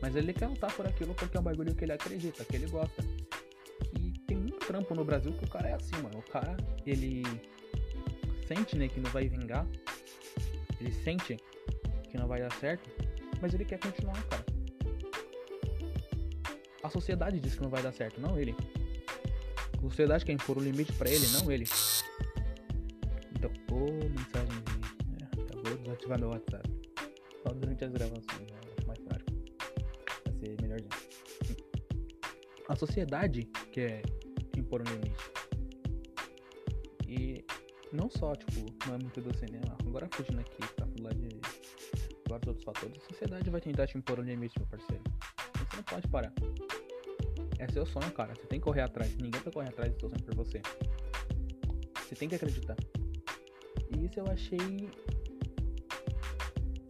Mas 0.00 0.14
ele 0.16 0.32
quer 0.32 0.46
lutar 0.46 0.72
por 0.74 0.86
aquilo 0.86 1.14
porque 1.14 1.36
é 1.36 1.40
um 1.40 1.42
bagulho 1.42 1.74
que 1.74 1.84
ele 1.84 1.92
acredita, 1.92 2.44
que 2.44 2.56
ele 2.56 2.66
gosta. 2.68 3.02
E 3.98 4.12
tem 4.26 4.36
muito 4.36 4.58
trampo 4.66 4.94
no 4.94 5.04
Brasil 5.04 5.32
que 5.32 5.44
o 5.44 5.48
cara 5.48 5.68
é 5.68 5.74
assim, 5.74 5.96
mano. 6.02 6.18
O 6.18 6.30
cara, 6.30 6.56
ele 6.86 7.22
sente, 8.46 8.76
né, 8.76 8.88
que 8.88 9.00
não 9.00 9.10
vai 9.10 9.28
vingar. 9.28 9.66
Ele 10.80 10.92
sente 10.92 11.36
que 12.10 12.18
não 12.18 12.28
vai 12.28 12.40
dar 12.40 12.52
certo, 12.52 12.88
mas 13.40 13.54
ele 13.54 13.64
quer 13.64 13.78
continuar, 13.78 14.22
cara. 14.24 14.44
A 16.82 16.90
sociedade 16.90 17.40
diz 17.40 17.54
que 17.54 17.62
não 17.62 17.70
vai 17.70 17.82
dar 17.82 17.92
certo, 17.92 18.20
não 18.20 18.38
ele. 18.38 18.54
A 19.78 19.80
sociedade 19.80 20.24
quer 20.24 20.32
impor 20.32 20.58
o 20.58 20.60
limite 20.60 20.92
para 20.92 21.08
ele, 21.08 21.26
não 21.28 21.50
ele. 21.50 21.64
Oh, 23.94 24.08
mensagenzinha. 24.08 24.64
É, 25.20 25.42
acabou 25.42 25.76
de 25.76 25.82
desativar 25.84 26.18
meu 26.18 26.28
WhatsApp. 26.30 26.68
Só 27.42 27.54
durante 27.54 27.84
as 27.84 27.92
gravações, 27.92 28.50
né? 28.50 28.60
Mais 28.86 28.98
prático. 29.00 29.32
Vai 30.24 30.34
ser 30.34 30.60
melhorzinho. 30.60 30.90
A 32.68 32.74
sociedade 32.76 33.44
quer 33.70 34.02
impor 34.56 34.80
um 34.80 34.84
limite. 34.84 35.24
E 37.06 37.44
não 37.92 38.10
só, 38.10 38.34
tipo, 38.34 38.66
não 38.86 38.96
é 38.96 38.98
muito 38.98 39.20
do 39.20 39.36
cinema. 39.36 39.76
Agora 39.86 40.08
fugindo 40.12 40.40
aqui 40.40 40.56
pra 40.74 40.86
falar 40.86 41.14
de 41.14 41.28
vários 42.28 42.48
outros 42.48 42.64
fatores, 42.64 42.96
a 42.96 43.08
sociedade 43.12 43.48
vai 43.48 43.60
tentar 43.60 43.86
te 43.86 43.96
impor 43.96 44.18
um 44.18 44.22
limite, 44.22 44.58
meu 44.58 44.66
parceiro. 44.66 45.02
Você 45.54 45.76
não 45.76 45.82
pode 45.84 46.08
parar. 46.08 46.32
É 47.58 47.68
seu 47.68 47.86
sonho, 47.86 48.10
cara. 48.10 48.34
Você 48.34 48.46
tem 48.46 48.58
que 48.58 48.64
correr 48.64 48.80
atrás. 48.80 49.14
Ninguém 49.18 49.40
vai 49.40 49.52
correr 49.52 49.68
atrás 49.68 49.92
do 49.92 50.00
seu 50.00 50.08
sonho 50.08 50.24
por 50.24 50.34
você. 50.34 50.60
Você 52.08 52.16
tem 52.16 52.28
que 52.28 52.34
acreditar. 52.34 52.76
Isso 54.00 54.20
eu 54.20 54.26
achei. 54.26 54.88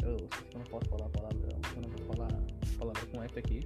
Eu, 0.02 0.16
eu 0.52 0.58
não 0.58 0.64
posso 0.64 0.88
falar 0.88 1.08
palavra. 1.10 1.48
Eu 1.76 1.82
não 1.82 1.90
vou 1.90 2.14
falar 2.14 2.28
palavra 2.78 3.06
com 3.06 3.22
F 3.22 3.38
aqui. 3.38 3.60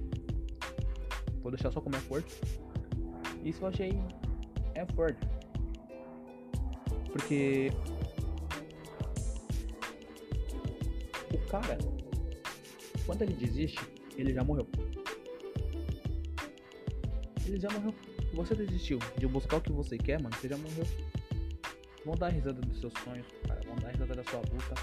Vou 1.41 1.51
deixar 1.51 1.71
só 1.71 1.81
como 1.81 1.95
effort. 1.95 2.25
Isso 3.43 3.63
eu 3.63 3.67
achei 3.67 4.01
effort. 4.75 5.17
Porque. 7.11 7.71
O 11.33 11.49
cara. 11.49 11.77
Quando 13.05 13.23
ele 13.23 13.33
desiste, 13.33 13.79
ele 14.17 14.33
já 14.33 14.43
morreu 14.43 14.67
ele 17.49 17.59
já 17.59 17.69
morreu. 17.71 17.93
Você 18.33 18.55
desistiu 18.55 18.99
de 19.17 19.27
buscar 19.27 19.57
o 19.57 19.61
que 19.61 19.71
você 19.71 19.97
quer, 19.97 20.21
mano, 20.21 20.35
você 20.35 20.47
já 20.47 20.57
morreu. 20.57 20.85
Vão 22.05 22.15
dar 22.15 22.29
risada 22.29 22.61
dos 22.61 22.79
seus 22.79 22.93
sonhos, 23.03 23.27
cara. 23.47 23.61
Vão 23.65 23.75
dar 23.75 23.89
risada 23.89 24.15
da 24.15 24.23
sua 24.23 24.39
luta. 24.39 24.75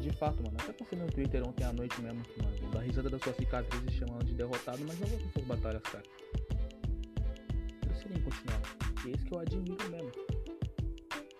De 0.00 0.10
fato, 0.12 0.42
mano. 0.42 0.56
Até 0.60 0.72
passei 0.72 0.98
no 0.98 1.06
Twitter 1.10 1.46
ontem 1.46 1.64
à 1.64 1.72
noite 1.72 2.00
mesmo, 2.00 2.22
mano. 2.42 2.56
Vão 2.60 2.70
dar 2.70 2.80
risada 2.80 3.10
da 3.10 3.18
sua 3.18 3.32
cicatriz 3.34 3.94
chamando 3.94 4.24
de 4.24 4.34
derrotado, 4.34 4.78
mas 4.86 4.98
não 4.98 5.06
vou 5.08 5.18
com 5.18 5.30
suas 5.30 5.44
batalhas, 5.44 5.82
cara. 5.82 6.04
Eu 7.88 7.94
seria 7.94 8.22
continuar. 8.22 8.62
E 9.04 9.10
é 9.10 9.14
isso 9.14 9.24
que 9.26 9.34
eu 9.34 9.38
admiro 9.38 9.90
mesmo. 9.90 10.12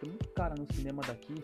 Tem 0.00 0.08
muito 0.08 0.28
cara 0.30 0.54
no 0.54 0.72
cinema 0.74 1.02
daqui, 1.02 1.34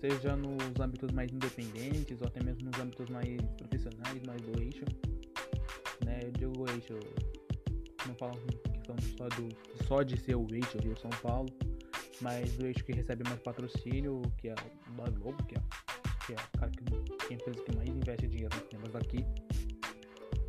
seja 0.00 0.36
nos 0.36 0.78
âmbitos 0.78 1.10
mais 1.10 1.32
independentes 1.32 2.20
ou 2.20 2.28
até 2.28 2.42
mesmo 2.42 2.70
nos 2.70 2.78
âmbitos 2.78 3.08
mais 3.10 3.40
profissionais, 3.56 4.22
mais 4.26 4.40
do 4.42 4.62
eixo. 4.62 4.84
Né? 6.04 6.20
Eu 6.22 6.30
digo 6.32 6.70
eixo 6.70 6.98
não 8.06 8.14
falam 8.16 8.36
questão 8.84 8.96
só, 9.16 9.28
do, 9.28 9.48
só 9.86 10.02
de 10.02 10.18
ser 10.18 10.36
o 10.36 10.46
eixo 10.52 10.78
Rio 10.78 10.96
São 10.98 11.10
Paulo, 11.22 11.48
mas 12.24 12.58
o 12.58 12.66
eixo 12.66 12.82
que 12.82 12.92
recebe 12.92 13.22
mais 13.28 13.38
patrocínio, 13.42 14.22
que 14.38 14.48
é 14.48 14.54
da 14.54 15.10
Globo, 15.10 15.44
que 15.44 15.56
é, 15.56 15.62
que 16.26 16.32
é 16.32 16.36
a, 16.36 16.58
cara 16.58 16.70
que, 16.70 16.84
é 16.84 17.32
a 17.32 17.34
empresa 17.34 17.62
que 17.62 17.76
mais 17.76 17.88
investe 17.90 18.26
dinheiro 18.26 18.56
nos 18.56 18.66
cinemas 18.66 18.92
daqui. 18.92 19.26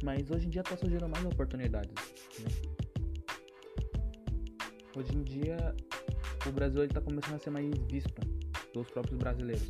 Mas 0.02 0.32
hoje 0.32 0.48
em 0.48 0.50
dia 0.50 0.62
está 0.62 0.78
surgindo 0.78 1.10
mais 1.10 1.26
oportunidades. 1.26 1.94
Né? 2.40 2.48
Hoje 4.96 5.18
em 5.18 5.24
dia 5.24 5.76
o 6.48 6.52
Brasil 6.54 6.86
está 6.86 7.02
começando 7.02 7.36
a 7.36 7.40
ser 7.40 7.50
mais 7.50 7.68
visto 7.90 8.14
pelos 8.72 8.90
próprios 8.90 9.20
brasileiros. 9.20 9.70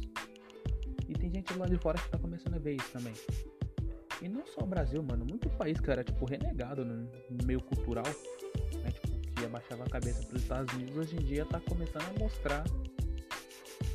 E 1.09 1.13
tem 1.13 1.31
gente 1.31 1.57
lá 1.57 1.65
de 1.65 1.77
fora 1.77 1.97
que 1.97 2.05
está 2.05 2.19
começando 2.19 2.53
a 2.53 2.59
ver 2.59 2.75
isso 2.75 2.91
também. 2.91 3.13
E 4.21 4.29
não 4.29 4.45
só 4.45 4.61
o 4.61 4.67
Brasil, 4.67 5.01
mano. 5.01 5.25
Muito 5.25 5.49
país 5.57 5.79
era, 5.87 6.03
tipo, 6.03 6.25
renegado 6.25 6.85
no 6.85 7.45
meio 7.45 7.61
cultural, 7.61 8.05
abaixava 9.55 9.83
a 9.85 9.89
cabeça 9.89 10.21
pros 10.27 10.41
Estados 10.41 10.73
Unidos, 10.73 10.97
hoje 10.97 11.15
em 11.15 11.19
dia 11.19 11.45
tá 11.45 11.59
começando 11.61 12.03
a 12.15 12.19
mostrar 12.19 12.63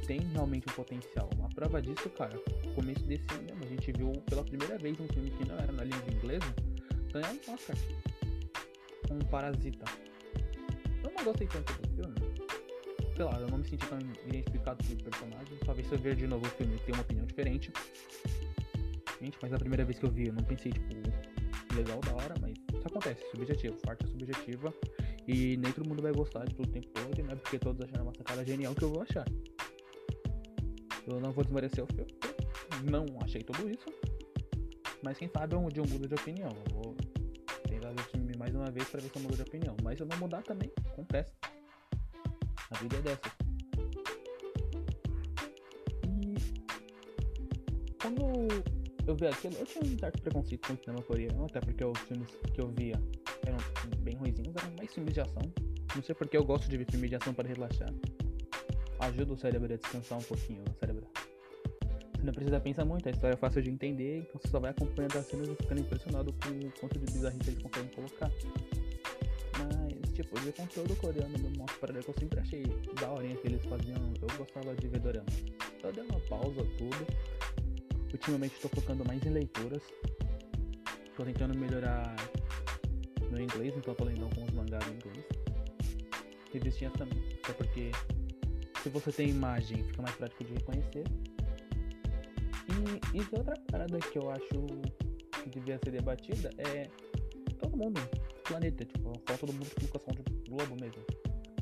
tem 0.06 0.20
realmente 0.32 0.66
um 0.68 0.72
potencial. 0.72 1.30
Uma 1.36 1.48
prova 1.50 1.80
disso, 1.80 2.10
cara, 2.10 2.34
no 2.64 2.74
começo 2.74 3.04
desse 3.04 3.24
ano 3.32 3.42
mesmo, 3.44 3.64
a 3.64 3.68
gente 3.68 3.92
viu 3.92 4.10
pela 4.26 4.42
primeira 4.42 4.76
vez 4.76 4.98
um 4.98 5.06
filme 5.06 5.30
que 5.30 5.46
não 5.46 5.56
era 5.56 5.70
na 5.70 5.84
língua 5.84 6.12
inglesa 6.12 6.54
ganhar 7.12 7.30
um 7.30 7.54
Oscar. 7.54 7.76
Um 9.10 9.18
Parasita. 9.26 9.84
Eu 11.04 11.12
não 11.16 11.24
gostei 11.24 11.46
tanto 11.46 11.72
do 11.74 11.88
filme. 11.94 12.14
Sei 13.14 13.24
lá, 13.24 13.38
eu 13.38 13.48
não 13.48 13.58
me 13.58 13.64
senti 13.64 13.86
tão 13.86 13.98
identificado 14.26 14.84
com 14.84 14.94
o 14.94 14.96
personagem. 14.96 15.58
Talvez 15.64 15.86
se 15.86 15.94
eu 15.94 15.98
ver 15.98 16.16
de 16.16 16.26
novo 16.26 16.44
o 16.44 16.50
filme 16.50 16.76
ter 16.78 16.92
uma 16.92 17.02
opinião 17.02 17.26
diferente 17.26 17.70
mas 19.42 19.52
a 19.52 19.58
primeira 19.58 19.84
vez 19.84 19.98
que 19.98 20.06
eu 20.06 20.10
vi, 20.10 20.28
eu 20.28 20.32
não 20.32 20.42
pensei, 20.42 20.72
tipo, 20.72 20.94
legal, 21.74 22.00
da 22.00 22.14
hora, 22.14 22.34
mas 22.40 22.52
isso 22.52 22.86
acontece, 22.86 23.22
subjetivo, 23.30 23.76
parte 23.82 24.06
subjetiva, 24.08 24.72
e 25.30 25.56
nem 25.56 25.70
todo 25.70 25.88
mundo 25.88 26.02
vai 26.02 26.12
gostar 26.12 26.44
de 26.44 26.54
tudo 26.56 26.68
o 26.68 26.72
tempo 26.72 26.88
todo, 26.88 27.22
não 27.22 27.30
é 27.30 27.36
porque 27.36 27.56
todos 27.56 27.80
acharam 27.82 28.02
uma 28.02 28.14
sacada 28.14 28.44
genial 28.44 28.74
que 28.74 28.82
eu 28.82 28.90
vou 28.90 29.02
achar. 29.02 29.24
Eu 31.06 31.20
não 31.20 31.30
vou 31.30 31.44
desmerecer 31.44 31.84
o 31.84 31.86
filme, 31.86 32.12
não 32.90 33.06
achei 33.22 33.40
tudo 33.40 33.70
isso, 33.70 33.86
mas 35.04 35.16
quem 35.18 35.28
sabe 35.28 35.54
eu 35.54 35.68
de 35.68 35.80
um 35.80 35.86
mudo 35.86 36.08
de 36.08 36.14
opinião, 36.14 36.50
eu 36.50 36.74
vou 36.74 36.96
tentar 37.68 37.90
ver 37.90 38.00
o 38.00 38.04
filme 38.10 38.36
mais 38.36 38.52
uma 38.56 38.72
vez 38.72 38.88
para 38.88 39.00
ver 39.00 39.08
se 39.08 39.16
eu 39.16 39.22
mudo 39.22 39.36
de 39.36 39.42
opinião, 39.42 39.76
mas 39.84 39.98
se 39.98 40.02
eu 40.02 40.08
não 40.08 40.18
mudar 40.18 40.42
também, 40.42 40.70
acontece. 40.84 41.32
A 42.72 42.78
vida 42.78 42.96
é 42.96 43.02
dessa. 43.02 43.30
E 46.08 46.34
quando 48.02 48.48
eu 49.06 49.14
vi 49.14 49.26
aquilo, 49.28 49.54
eu 49.58 49.66
tinha 49.66 49.84
um 49.84 49.98
certo 49.98 50.22
preconceito 50.22 50.66
com 50.66 50.74
o 50.74 50.76
cinema 50.76 51.02
coreano, 51.02 51.44
até 51.44 51.60
porque 51.60 51.84
os 51.84 51.98
filmes 52.00 52.30
que 52.52 52.60
eu 52.60 52.68
via 52.68 53.00
eram 53.50 53.96
bem 53.98 54.16
ruizinhos, 54.16 54.54
eram 54.56 54.74
mais 54.76 54.92
filmes 54.92 55.14
de 55.14 55.20
ação. 55.20 55.42
Não 55.94 56.02
sei 56.02 56.14
porque 56.14 56.36
eu 56.36 56.44
gosto 56.44 56.68
de 56.68 56.76
ver 56.76 56.90
filmes 56.90 57.10
de 57.10 57.16
ação 57.16 57.34
para 57.34 57.48
relaxar. 57.48 57.92
Ajuda 58.98 59.32
o 59.32 59.36
cérebro 59.36 59.72
a 59.72 59.76
descansar 59.76 60.18
um 60.18 60.22
pouquinho, 60.22 60.62
o 60.62 60.78
cérebro. 60.78 61.06
Você 62.16 62.26
não 62.26 62.32
precisa 62.32 62.60
pensar 62.60 62.84
muito, 62.84 63.08
a 63.08 63.10
história 63.10 63.34
é 63.34 63.36
fácil 63.36 63.62
de 63.62 63.70
entender, 63.70 64.18
então 64.18 64.40
você 64.40 64.48
só 64.48 64.60
vai 64.60 64.70
acompanhando 64.70 65.16
as 65.16 65.26
cenas 65.26 65.48
e 65.48 65.54
ficando 65.54 65.80
impressionado 65.80 66.32
com 66.32 66.50
o 66.50 66.72
quanto 66.78 66.98
de 66.98 67.12
bizarrice 67.12 67.50
eles 67.50 67.62
conseguem 67.62 67.90
colocar. 67.94 68.30
Mas, 69.58 70.12
tipo, 70.12 70.38
ver 70.40 70.52
conteúdo 70.52 70.94
coreano 70.96 71.38
me 71.38 71.56
mostra 71.56 71.78
para 71.78 72.02
que 72.02 72.08
eu 72.08 72.14
sempre 72.18 72.40
achei 72.40 72.62
da 73.00 73.10
horinha 73.10 73.36
que 73.36 73.48
eles 73.48 73.64
faziam. 73.64 74.12
Eu 74.20 74.28
gostava 74.36 74.74
de 74.74 74.88
ver 74.88 75.00
dorama. 75.00 75.26
Eu 75.82 75.92
dei 75.92 76.04
uma 76.04 76.20
pausa, 76.20 76.62
tudo 76.76 77.06
Ultimamente 78.12 78.56
estou 78.56 78.70
focando 78.70 79.04
mais 79.04 79.24
em 79.24 79.30
leituras. 79.30 79.82
Estou 81.06 81.24
tentando 81.24 81.56
melhorar 81.56 82.14
meu 83.40 83.44
inglês, 83.44 83.74
então 83.76 83.92
estou 83.92 84.06
lendo 84.06 84.24
alguns 84.24 84.50
mangás 84.50 84.86
em 84.88 84.94
inglês. 84.94 85.26
Revistinhas 86.52 86.92
também, 86.94 87.18
até 87.42 87.52
porque 87.52 87.90
se 88.82 88.88
você 88.88 89.12
tem 89.12 89.30
imagem 89.30 89.82
fica 89.84 90.02
mais 90.02 90.14
prático 90.16 90.44
de 90.44 90.54
reconhecer. 90.54 91.04
E, 92.68 93.18
e 93.18 93.26
outra 93.32 93.54
parada 93.70 93.98
que 93.98 94.18
eu 94.18 94.30
acho 94.30 94.66
que 95.42 95.50
devia 95.50 95.78
ser 95.82 95.90
debatida 95.92 96.50
é 96.58 96.88
todo 97.58 97.76
mundo, 97.76 98.00
planeta, 98.44 98.84
tipo, 98.84 99.12
falta 99.26 99.38
todo 99.38 99.52
mundo 99.52 99.70
com 99.74 99.84
educação 99.84 100.14
de 100.14 100.50
globo 100.50 100.76
mesmo. 100.80 101.02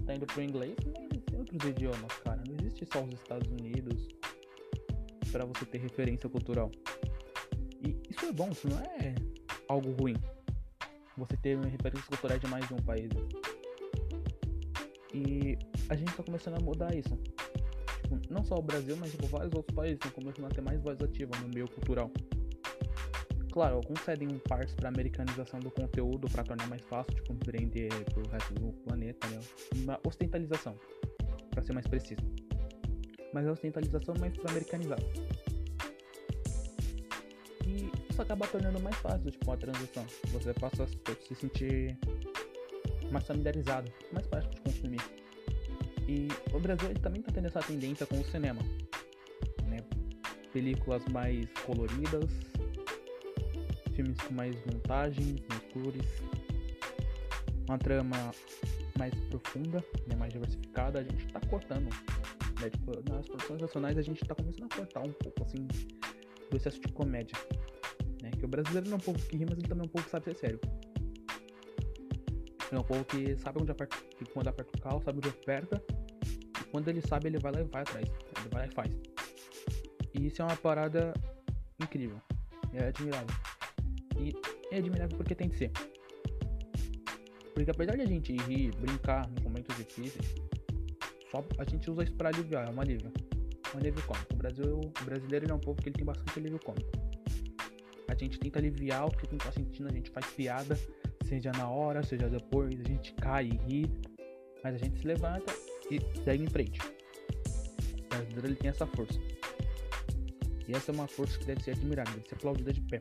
Tá 0.04 0.14
indo 0.14 0.26
pro 0.26 0.42
inglês, 0.42 0.75
mas 0.87 1.23
em 1.32 1.38
outros 1.38 1.68
idiomas, 1.68 2.12
cara. 2.25 2.42
Não 2.47 2.54
existe 2.56 2.87
só 2.92 3.02
os 3.02 3.12
Estados 3.14 3.50
Unidos, 3.50 4.08
para 5.30 5.44
você 5.44 5.66
ter 5.66 5.78
referência 5.78 6.28
cultural. 6.28 6.70
E 7.87 7.97
isso 8.11 8.25
é 8.25 8.32
bom, 8.32 8.49
isso 8.50 8.68
não 8.68 8.78
é 8.78 9.14
algo 9.68 9.92
ruim. 9.92 10.16
Você 11.19 11.37
ter 11.37 11.57
uma 11.57 11.67
referência 11.67 12.07
cultural 12.07 12.39
de 12.39 12.47
mais 12.47 12.67
de 12.67 12.75
um 12.75 12.79
país. 12.79 13.11
E 15.13 15.59
a 15.89 15.97
gente 15.97 16.11
está 16.11 16.23
começando 16.23 16.57
a 16.57 16.61
mudar 16.61 16.95
isso. 16.95 17.19
Tipo, 18.03 18.21
não 18.31 18.45
só 18.45 18.57
o 18.57 18.63
Brasil, 18.63 18.97
mas 18.97 19.11
tipo, 19.11 19.27
vários 19.27 19.53
outros 19.55 19.75
países 19.75 19.97
estão 19.97 20.11
começando 20.13 20.47
a 20.47 20.49
ter 20.49 20.61
mais 20.61 20.81
voz 20.81 21.01
ativa 21.01 21.33
no 21.41 21.49
meio 21.49 21.69
cultural. 21.69 22.11
Claro, 23.53 23.77
alguns 23.77 24.01
cedem 24.01 24.29
um 24.29 24.39
partes 24.39 24.75
para 24.75 24.89
americanização 24.89 25.59
do 25.59 25.71
conteúdo 25.71 26.29
para 26.31 26.45
tornar 26.45 26.69
mais 26.69 26.83
fácil 26.83 27.15
de 27.15 27.23
compreender 27.23 27.89
para 28.05 28.23
o 28.23 28.29
resto 28.29 28.55
do 28.55 28.73
planeta, 28.85 29.27
né? 29.29 29.41
Uma 29.77 29.99
ostentalização, 30.07 30.77
para 31.51 31.63
ser 31.65 31.73
mais 31.73 31.87
preciso 31.87 32.23
mas 33.33 33.47
a 33.47 33.53
ocidentalização 33.53 34.15
mais 34.19 34.33
americanizada. 34.49 35.03
E 35.47 35.48
isso 38.19 38.23
acaba 38.23 38.49
tornando 38.49 38.81
mais 38.81 38.97
fácil, 38.97 39.31
tipo, 39.31 39.53
a 39.53 39.57
transição. 39.57 40.05
Você 40.33 40.53
passa 40.55 40.83
a 40.83 40.87
se 40.87 41.35
sentir 41.37 41.97
mais 43.13 43.25
familiarizado, 43.25 43.93
mais 44.13 44.27
prático 44.27 44.57
de 44.57 44.61
consumir. 44.63 45.01
E 46.09 46.27
o 46.53 46.59
Brasil 46.59 46.93
também 47.01 47.23
tá 47.23 47.31
tendo 47.33 47.47
essa 47.47 47.61
tendência 47.61 48.05
com 48.07 48.19
o 48.19 48.25
cinema. 48.25 48.61
Né? 49.69 49.79
Películas 50.53 51.05
mais 51.13 51.47
coloridas, 51.65 52.29
filmes 53.95 54.19
com 54.23 54.35
mais 54.35 54.57
montagens, 54.67 55.41
mais 55.49 55.63
cores, 55.73 56.07
uma 57.69 57.79
trama 57.79 58.33
mais 58.99 59.15
profunda, 59.31 59.85
né, 60.09 60.17
mais 60.17 60.33
diversificada, 60.33 60.99
a 60.99 61.03
gente 61.05 61.25
tá 61.33 61.41
cortando. 61.49 61.89
Né? 62.61 62.71
Tipo, 62.71 63.01
nas 63.09 63.29
produções 63.29 63.61
nacionais 63.61 63.97
a 63.97 64.03
gente 64.03 64.25
tá 64.25 64.35
começando 64.35 64.65
a 64.73 64.75
cortar 64.75 65.03
um 65.03 65.13
pouco 65.13 65.45
assim 65.45 65.69
do 66.51 66.57
excesso 66.57 66.81
de 66.81 66.93
comédia. 66.93 67.37
O 68.49 68.50
brasileiro 68.50 68.88
não 68.88 68.95
é 68.95 68.97
um 68.97 69.00
povo 69.00 69.19
que 69.26 69.37
ri, 69.37 69.45
mas 69.45 69.59
ele 69.59 69.69
também 69.69 69.85
é 69.85 69.87
um 69.87 69.90
povo 69.90 70.05
que 70.07 70.11
sabe 70.11 70.25
ser 70.25 70.37
sério. 70.37 70.61
É 72.73 72.78
um 72.78 72.83
povo 72.83 73.05
que 73.05 73.37
sabe 73.37 73.61
onde 73.61 73.71
aperta, 73.71 73.95
que 74.17 74.25
quando 74.25 74.49
aperta 74.49 74.78
o 74.78 74.81
carro, 74.81 75.02
sabe 75.05 75.19
onde 75.19 75.28
aperta. 75.28 75.83
E 76.59 76.64
quando 76.71 76.88
ele 76.88 77.02
sabe, 77.02 77.28
ele 77.28 77.38
vai 77.38 77.52
lá 77.52 77.61
e 77.61 77.64
vai 77.64 77.83
atrás. 77.83 78.09
Ele 78.09 78.49
vai 78.50 78.62
lá 78.62 78.67
e 78.67 78.75
faz. 78.75 78.90
E 80.14 80.26
isso 80.28 80.40
é 80.40 80.47
uma 80.47 80.57
parada 80.57 81.12
incrível. 81.78 82.19
É 82.73 82.88
admirável. 82.88 83.37
E 84.19 84.35
é 84.75 84.78
admirável 84.78 85.14
porque 85.14 85.35
tem 85.35 85.50
que 85.50 85.59
ser. 85.59 85.71
Porque 87.52 87.71
apesar 87.71 87.97
de 87.97 88.02
a 88.02 88.07
gente 88.07 88.35
rir, 88.35 88.75
brincar 88.76 89.28
nos 89.28 89.43
momentos 89.43 89.76
difíceis, 89.76 90.35
só 91.31 91.45
a 91.59 91.64
gente 91.64 91.90
usa 91.90 92.02
isso 92.02 92.14
pra 92.14 92.31
aliviar, 92.31 92.67
é 92.67 92.71
uma 92.71 92.83
alívio. 92.83 93.12
Um 93.75 93.78
alívio 93.78 94.02
cômico. 94.07 94.33
O, 94.33 94.37
Brasil, 94.37 94.81
o 94.81 95.05
brasileiro 95.05 95.50
é 95.50 95.55
um 95.55 95.61
povo 95.61 95.83
que 95.83 95.90
ele 95.90 95.97
tem 95.97 96.05
bastante 96.07 96.38
alívio 96.38 96.59
cômico. 96.61 97.08
A 98.09 98.15
gente 98.15 98.38
tenta 98.38 98.59
aliviar 98.59 99.07
o 99.07 99.11
que 99.11 99.27
a 99.27 99.31
gente 99.31 99.45
tá 99.45 99.53
sentindo, 99.53 99.88
a 99.88 99.93
gente 99.93 100.11
faz 100.11 100.27
piada, 100.33 100.79
seja 101.25 101.53
na 101.53 101.69
hora, 101.69 102.03
seja 102.03 102.29
depois, 102.29 102.81
a 102.81 102.85
gente 102.88 103.12
cai 103.15 103.47
e 103.47 103.57
ri, 103.69 103.91
mas 104.65 104.75
a 104.75 104.79
gente 104.79 104.99
se 104.99 105.07
levanta 105.07 105.53
e 105.91 106.00
segue 106.25 106.43
em 106.43 106.49
frente. 106.49 106.81
O 106.81 108.09
brasileiro 108.09 108.47
ele 108.47 108.57
tem 108.57 108.71
essa 108.71 108.87
força. 108.87 109.21
E 110.67 110.73
essa 110.73 110.91
é 110.91 110.95
uma 110.95 111.07
força 111.07 111.38
que 111.38 111.45
deve 111.45 111.62
ser 111.62 111.73
admirada, 111.73 112.11
deve 112.11 112.29
ser 112.29 112.35
aplaudida 112.35 112.73
de 112.73 112.81
pé. 112.83 113.00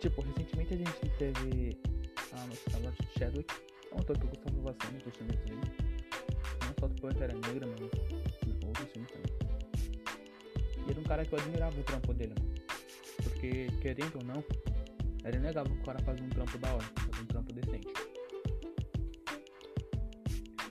Tipo, 0.00 0.20
recentemente 0.20 0.74
a 0.74 0.76
gente 0.76 1.18
teve 1.18 1.78
a 2.32 2.46
nossa 2.46 2.80
morte 2.80 3.02
de 3.02 3.18
Chadwick, 3.18 3.54
é 3.90 3.94
um 3.94 3.98
ator 3.98 4.18
que 4.18 4.24
eu 4.24 4.28
gostava 4.28 4.56
bastante 4.60 5.04
dos 5.04 5.16
filmes 5.16 5.36
dele. 5.40 5.60
Não 6.66 6.74
só 6.78 6.88
do 6.88 7.00
Pantera 7.00 7.32
Negra, 7.32 7.66
mas 7.66 7.80
outros 7.80 8.92
filmes 8.92 9.10
também. 9.10 9.43
E 10.86 10.90
era 10.90 11.00
um 11.00 11.04
cara 11.04 11.24
que 11.24 11.34
eu 11.34 11.38
admirava 11.38 11.78
o 11.78 11.82
trampo 11.84 12.12
dele, 12.14 12.34
mano. 12.38 12.54
Porque, 13.22 13.68
querendo 13.80 14.16
ou 14.16 14.24
não, 14.24 14.44
era 15.24 15.36
inegável 15.36 15.74
o 15.74 15.82
cara 15.84 15.98
fazer 16.00 16.22
um 16.22 16.28
trampo 16.28 16.58
da 16.58 16.74
hora, 16.74 16.84
fazer 16.84 17.22
um 17.22 17.26
trampo 17.26 17.52
decente. 17.52 17.88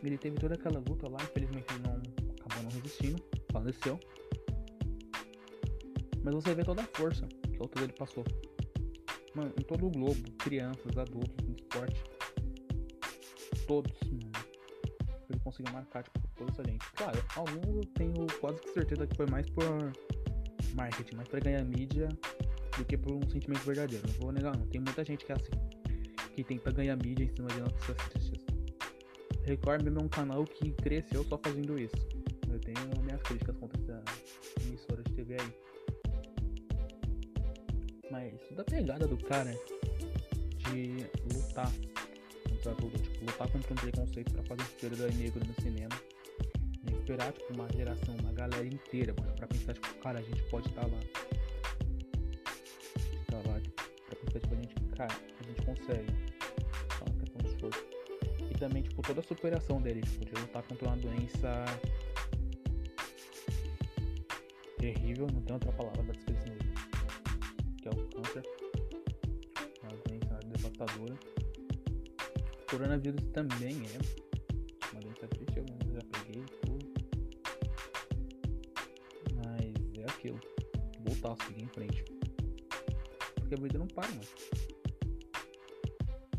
Ele 0.03 0.17
teve 0.17 0.35
toda 0.37 0.55
aquela 0.55 0.79
luta 0.79 1.07
lá, 1.09 1.17
infelizmente 1.23 1.65
ele 1.73 1.83
não 1.87 1.95
acabou 2.45 2.63
não 2.63 2.71
resistindo, 2.71 3.23
faleceu. 3.51 3.99
Mas 6.23 6.35
você 6.35 6.53
vê 6.53 6.63
toda 6.63 6.81
a 6.81 6.87
força 6.93 7.25
que 7.25 7.57
o 7.57 7.63
autor 7.63 7.81
dele 7.81 7.93
passou. 7.93 8.23
Mano, 9.33 9.53
em 9.57 9.63
todo 9.63 9.87
o 9.87 9.89
globo, 9.89 10.31
crianças, 10.37 10.97
adultos, 10.97 11.47
no 11.47 11.55
esporte. 11.55 12.03
Todos, 13.65 13.93
mano. 14.03 14.31
Ele 15.29 15.39
conseguiu 15.39 15.73
marcar, 15.73 16.03
tipo, 16.03 16.19
toda 16.43 16.51
essa 16.51 16.63
gente. 16.69 16.85
Claro, 16.95 17.23
alguns 17.35 17.75
eu 17.75 17.85
tenho 17.93 18.27
quase 18.39 18.59
que 18.61 18.69
certeza 18.73 19.07
que 19.07 19.15
foi 19.15 19.25
mais 19.27 19.49
por 19.49 19.65
marketing, 20.75 21.15
mais 21.15 21.27
pra 21.27 21.39
ganhar 21.39 21.63
mídia 21.63 22.09
do 22.77 22.85
que 22.85 22.97
por 22.97 23.13
um 23.13 23.29
sentimento 23.29 23.63
verdadeiro. 23.63 24.03
Não 24.07 24.13
vou 24.19 24.31
negar, 24.31 24.57
não. 24.57 24.65
Tem 24.67 24.81
muita 24.81 25.03
gente 25.03 25.25
que 25.25 25.31
é 25.31 25.35
assim, 25.35 25.51
que 26.35 26.43
tenta 26.43 26.71
ganhar 26.71 26.95
mídia 26.97 27.23
em 27.23 27.35
cima 27.35 27.47
de 27.49 27.59
nossas 27.59 27.95
tristes. 28.09 28.45
Record 29.45 29.83
mesmo 29.83 29.99
é 29.99 30.03
um 30.03 30.09
canal 30.09 30.43
que 30.45 30.71
cresceu 30.71 31.23
só 31.25 31.37
fazendo 31.37 31.77
isso. 31.77 31.95
Eu 32.49 32.59
tenho 32.59 33.01
minhas 33.03 33.21
críticas 33.23 33.55
contra 33.57 33.81
essa 33.81 34.03
emissora 34.65 35.03
de 35.03 35.13
TV 35.13 35.37
aí. 35.39 35.53
Mas 38.11 38.33
da 38.55 38.63
pegada 38.63 39.07
do 39.07 39.17
cara 39.17 39.51
de 40.57 41.07
lutar 41.33 41.71
contra 42.47 42.75
tudo, 42.75 42.97
tipo, 42.99 43.25
lutar 43.25 43.51
contra 43.51 43.73
um 43.73 43.75
preconceito 43.75 44.31
pra 44.33 44.43
fazer 44.43 44.63
super-herói 44.63 45.11
negro 45.15 45.41
no 45.45 45.53
cinema. 45.61 46.12
E 46.85 46.93
esperar, 46.93 47.31
tipo, 47.33 47.53
uma 47.53 47.67
geração, 47.71 48.15
uma 48.21 48.33
galera 48.33 48.65
inteira, 48.65 49.13
mano, 49.19 49.33
pra 49.35 49.47
pensar, 49.47 49.73
tipo, 49.73 49.93
cara, 49.95 50.19
a 50.19 50.21
gente 50.21 50.41
pode 50.43 50.67
estar 50.67 50.81
tá 50.81 50.87
lá. 50.87 50.99
Estar 53.21 53.49
lá, 53.49 53.59
tipo, 53.59 53.83
pra 54.07 54.15
pensar, 54.15 54.39
tipo, 54.39 54.53
a 54.53 54.57
gente, 54.57 54.75
cara, 54.95 55.13
a 55.39 55.43
gente 55.43 55.61
consegue. 55.65 56.11
Só 56.97 57.05
uma 57.05 57.19
questão 57.19 57.41
de 57.41 57.47
esforço. 57.47 57.85
E 58.51 58.53
também, 58.57 58.83
tipo, 58.83 59.01
toda 59.01 59.19
a 59.19 59.23
superação 59.23 59.81
dele, 59.81 60.01
tipo, 60.01 60.25
de 60.25 60.41
lutar 60.41 60.63
contra 60.63 60.87
uma 60.87 60.97
doença 60.97 61.65
terrível, 64.77 65.27
não 65.31 65.41
tem 65.41 65.53
outra 65.53 65.71
palavra 65.71 66.03
pra 66.03 66.13
descrever 66.13 66.57
isso 66.59 66.73
que 67.83 67.89
é 67.89 67.91
o 67.91 68.07
câncer, 68.07 68.43
uma 69.81 69.91
doença 70.07 70.39
devastadora. 70.45 71.19
O 72.61 72.65
coronavírus 72.69 73.21
também 73.33 73.83
é 73.87 74.22
A 83.93 84.01
para, 84.01 84.07
mano. 84.09 84.21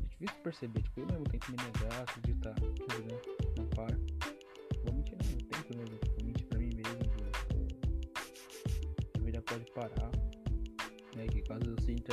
É 0.02 0.06
difícil 0.10 0.42
perceber, 0.42 0.82
tipo, 0.82 1.00
eu 1.00 1.06
mesmo 1.06 1.24
tento 1.24 1.50
me 1.50 1.56
negar, 1.56 2.02
acreditar 2.02 2.50
a 2.50 2.96
vida 2.96 3.20
não 3.56 3.66
para. 3.68 3.96
Vou 4.84 4.92
mentir, 4.92 5.16
não, 5.22 5.30
eu 5.30 5.38
tento 5.48 5.78
mesmo, 5.78 5.96
tipo, 5.98 6.24
mentir 6.24 6.46
pra 6.48 6.58
mim 6.58 6.70
mesmo, 6.74 6.98
que 9.12 9.18
a 9.18 9.24
vida 9.24 9.42
pode 9.42 9.64
parar 9.72 10.10
né? 11.16 11.26
Que 11.26 11.42
caso 11.42 11.64
eu 11.66 11.80
sinta 11.80 12.12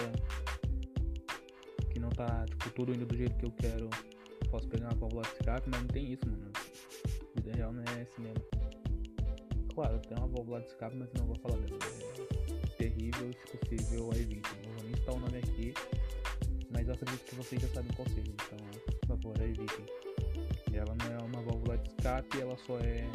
que 1.91 1.99
não 1.99 2.09
tá, 2.09 2.45
tipo, 2.45 2.69
tudo 2.71 2.93
indo 2.93 3.05
do 3.05 3.15
jeito 3.15 3.35
que 3.37 3.45
eu 3.45 3.51
quero, 3.51 3.89
posso 4.49 4.67
pegar 4.67 4.89
uma 4.89 4.95
válvula 4.95 5.23
de 5.23 5.33
escape, 5.33 5.69
mas 5.69 5.81
não 5.81 5.87
tem 5.87 6.13
isso, 6.13 6.25
mano. 6.25 6.51
Vida 7.35 7.51
real 7.55 7.73
não 7.73 7.83
é 7.83 8.05
cinema. 8.05 8.35
Claro, 9.73 9.99
tem 9.99 10.17
uma 10.17 10.27
válvula 10.27 10.61
de 10.61 10.67
escape, 10.67 10.95
mas 10.95 11.09
eu 11.13 11.19
não 11.19 11.27
vou 11.27 11.35
falar 11.37 11.57
dela. 11.57 12.40
Terrível, 12.81 14.11
a 14.11 14.17
evite. 14.17 14.49
Não 14.65 14.73
vou 14.73 14.83
nem 14.85 14.95
citar 14.95 15.13
o 15.13 15.19
nome 15.19 15.37
aqui, 15.37 15.71
mas 16.71 16.87
eu 16.87 16.95
acredito 16.95 17.23
que 17.25 17.35
vocês 17.35 17.61
já 17.61 17.67
sabem 17.67 17.91
qual 17.93 18.07
seja, 18.09 18.31
então, 18.31 18.57
por 19.01 19.07
favor, 19.07 19.39
evitem. 19.39 19.85
Ela 20.73 20.95
não 20.95 21.13
é 21.13 21.17
uma 21.23 21.43
válvula 21.43 21.77
de 21.77 21.89
escape, 21.89 22.41
ela 22.41 22.57
só 22.57 22.79
é 22.79 23.07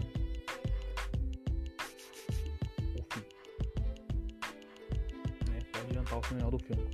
ao 6.12 6.22
final 6.22 6.48
do 6.48 6.59
filme. 6.61 6.88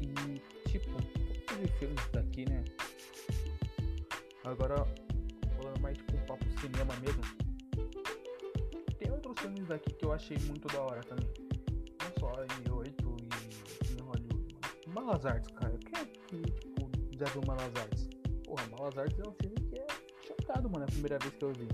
E 0.00 0.70
tipo, 0.70 0.90
todos 1.48 1.64
os 1.64 1.78
filmes 1.78 2.08
daqui, 2.12 2.48
né? 2.48 2.64
Agora 4.44 4.76
falando 5.56 5.80
mais 5.80 5.98
tipo 5.98 6.16
um 6.16 6.20
papo 6.26 6.44
cinema 6.60 6.94
mesmo. 7.00 7.43
Outros 9.34 9.40
filmes 9.40 9.68
daqui 9.68 9.92
que 9.92 10.04
eu 10.04 10.12
achei 10.12 10.38
muito 10.46 10.68
da 10.68 10.80
hora 10.80 11.00
também. 11.02 11.28
Não 12.00 12.12
só 12.20 12.32
em 12.44 12.70
8 12.70 13.16
e 13.20 13.92
em 13.92 14.00
Hollywood, 14.00 14.54
mano. 14.54 14.94
Malas 14.94 15.26
Artes, 15.26 15.50
cara. 15.56 15.76
Quem 15.78 16.00
é 16.00 16.04
que, 16.04 16.42
tipo, 16.60 16.90
já 17.18 17.24
viu 17.26 17.42
Malas 17.44 17.74
Artes? 17.74 18.08
Porra, 18.44 18.64
Malas 18.68 18.96
Artes 18.96 19.18
é 19.18 19.28
um 19.28 19.32
filme 19.32 19.56
que 19.68 19.78
é 19.78 19.86
chocado, 20.24 20.70
mano, 20.70 20.84
a 20.84 20.86
primeira 20.86 21.18
vez 21.18 21.34
que 21.34 21.44
eu 21.44 21.52
vi. 21.52 21.68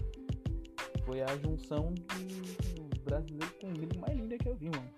Foi 1.04 1.20
a 1.20 1.36
junção 1.36 1.92
do 1.92 3.00
brasileiro 3.02 3.54
com 3.60 3.66
o 3.68 3.72
gringo 3.72 3.98
mais 4.00 4.18
linda 4.18 4.38
que 4.38 4.48
eu 4.48 4.56
vi, 4.56 4.70
mano. 4.70 4.90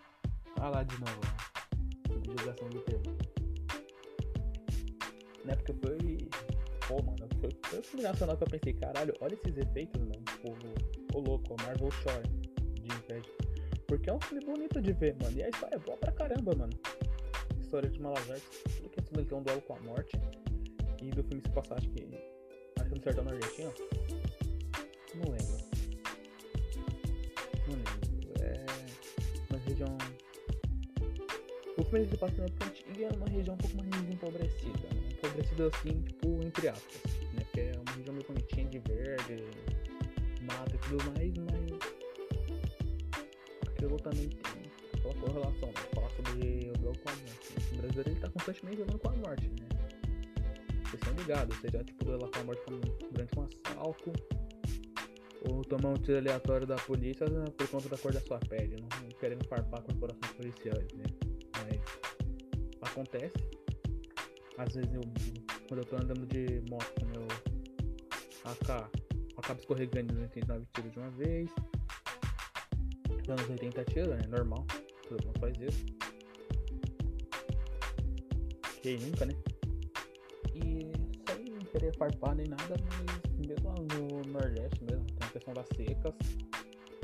Ah 0.61 0.69
lá 0.69 0.85
de 0.85 0.97
novo, 1.01 1.21
utilização 2.17 2.69
do 2.69 2.81
termo. 2.83 3.19
Na 5.45 5.53
época 5.53 5.75
foi. 5.85 6.29
Pô, 6.87 7.03
mano, 7.03 7.29
foi, 7.41 7.79
o 7.81 7.83
filme 7.83 8.05
nacional 8.05 8.37
que 8.37 8.45
eu 8.45 8.49
pensei, 8.49 8.73
caralho, 8.75 9.13
olha 9.21 9.35
esses 9.35 9.57
efeitos, 9.57 10.01
mano. 10.01 10.23
Pô, 10.43 11.19
ô 11.19 11.21
louco, 11.21 11.57
a 11.59 11.63
Marvel 11.65 11.89
chora 12.05 12.42
Porque 13.87 14.09
é 14.11 14.15
um 14.15 14.21
filme 14.21 14.45
bonito 14.45 14.81
de 14.81 14.93
ver, 14.93 15.17
mano. 15.23 15.37
E 15.37 15.43
a 15.43 15.49
história 15.49 15.77
é 15.77 15.79
boa 15.79 15.97
pra 15.97 16.13
caramba, 16.13 16.55
mano. 16.55 16.73
História 17.61 17.89
de 17.89 18.01
Malazarte, 18.01 18.45
tudo 18.77 18.89
questão 18.91 19.13
dele 19.15 19.29
ter 19.29 19.35
um 19.35 19.43
duelo 19.43 19.63
com 19.63 19.75
a 19.75 19.81
morte. 19.81 20.21
E 21.03 21.11
do 21.11 21.23
filme 21.25 21.43
se 21.43 21.51
passar, 21.51 21.77
acho 21.77 21.89
que. 21.91 22.07
Acho 22.79 22.89
que 22.89 22.97
no 22.97 23.03
sertão 23.03 23.25
na 23.25 23.33
Argentina. 23.33 23.73
Não 25.15 25.33
lembro. 25.33 25.57
Não 27.67 27.75
lembro. 27.75 28.43
É. 28.43 28.65
Uma 29.51 29.59
região 29.59 29.97
o 31.79 31.85
filme 31.85 32.07
se 32.07 32.17
passa 32.19 32.35
na 32.37 32.45
antiga 32.45 33.07
é 33.07 33.17
uma 33.17 33.27
região 33.29 33.55
um 33.55 33.59
pouco 33.59 33.77
mais 33.77 34.11
empobrecida. 34.11 34.89
Né? 34.95 35.09
Empobrecida 35.13 35.69
assim, 35.69 36.03
tipo, 36.03 36.41
entre 36.45 36.69
aspas. 36.69 37.03
Né? 37.33 37.43
Porque 37.45 37.61
é 37.61 37.73
uma 37.75 37.97
região 37.97 38.15
meio 38.15 38.27
bonitinha 38.27 38.67
de 38.67 38.79
verde, 38.81 39.45
mata 40.43 40.75
e 40.75 40.79
tudo 40.79 41.05
mais, 41.13 41.33
mas 41.39 42.02
aquilo 43.83 43.97
também 43.99 44.29
tem 44.29 44.63
aquela 44.95 45.15
correlação, 45.15 45.69
né? 45.69 45.75
Falar 45.95 46.11
sobre 46.11 46.71
o 46.71 46.79
duelo 46.79 46.99
com 46.99 47.09
a 47.09 47.17
morte. 47.17 47.53
Né? 47.53 47.67
O 47.73 47.77
brasileiro 47.77 48.11
ele 48.11 48.21
tá 48.21 48.31
constantemente 48.31 48.77
jogando 48.79 48.99
com 48.99 49.09
a 49.09 49.17
morte, 49.17 49.49
né? 49.49 49.69
vocês 50.85 50.95
estão 50.95 51.15
ligados, 51.15 51.57
seja 51.61 51.85
tipo 51.85 52.05
relatar 52.05 52.43
a 52.43 52.45
morte 52.45 52.63
durante 53.11 53.39
um 53.39 53.43
assalto 53.43 54.13
ou 55.49 55.65
tomar 55.65 55.91
um 55.91 55.95
tiro 55.95 56.19
aleatório 56.19 56.67
da 56.67 56.77
polícia 56.77 57.29
né, 57.29 57.45
por 57.57 57.69
conta 57.69 57.89
da 57.89 57.99
cor 57.99 58.13
da 58.13 58.21
sua 58.21 58.39
pele, 58.39 58.77
não 58.81 59.09
querendo 59.19 59.45
farpar 59.49 59.83
corporações 59.83 60.33
policiais, 60.37 60.87
né? 60.95 61.05
Mas 61.57 62.91
acontece. 62.91 63.33
Às 64.59 64.75
vezes 64.75 64.95
eu, 64.95 65.01
quando 65.67 65.81
eu 65.81 65.85
tô 65.85 65.97
andando 65.97 66.27
de 66.27 66.63
moto 66.71 66.93
com 67.01 67.07
meu 67.07 67.27
AK, 68.45 68.91
acabo 69.37 69.61
escorregando 69.61 70.15
nos 70.15 70.23
89 70.25 70.67
tiros 70.73 70.93
de 70.93 70.99
uma 70.99 71.11
vez. 71.11 71.51
Dando 73.27 73.51
80 73.51 73.85
tiros, 73.85 74.09
né? 74.09 74.27
Normal. 74.29 74.67
Todo 75.09 75.25
mundo 75.27 75.41
faz 75.41 75.57
isso. 75.61 75.87
Quem 78.83 78.99
nunca, 78.99 79.27
né? 79.27 79.35
E 80.55 80.91
sem 81.31 81.59
querer 81.71 81.97
farpar 81.97 82.35
nem 82.35 82.49
nada, 82.49 82.75
mas 82.99 83.47
mesmo 83.47 83.75
no 83.93 84.33
Nordeste 84.33 84.83
mesmo, 84.85 85.05
tem 85.05 85.29
a 85.29 85.31
questão 85.31 85.55
das 85.55 85.67
secas, 85.69 86.15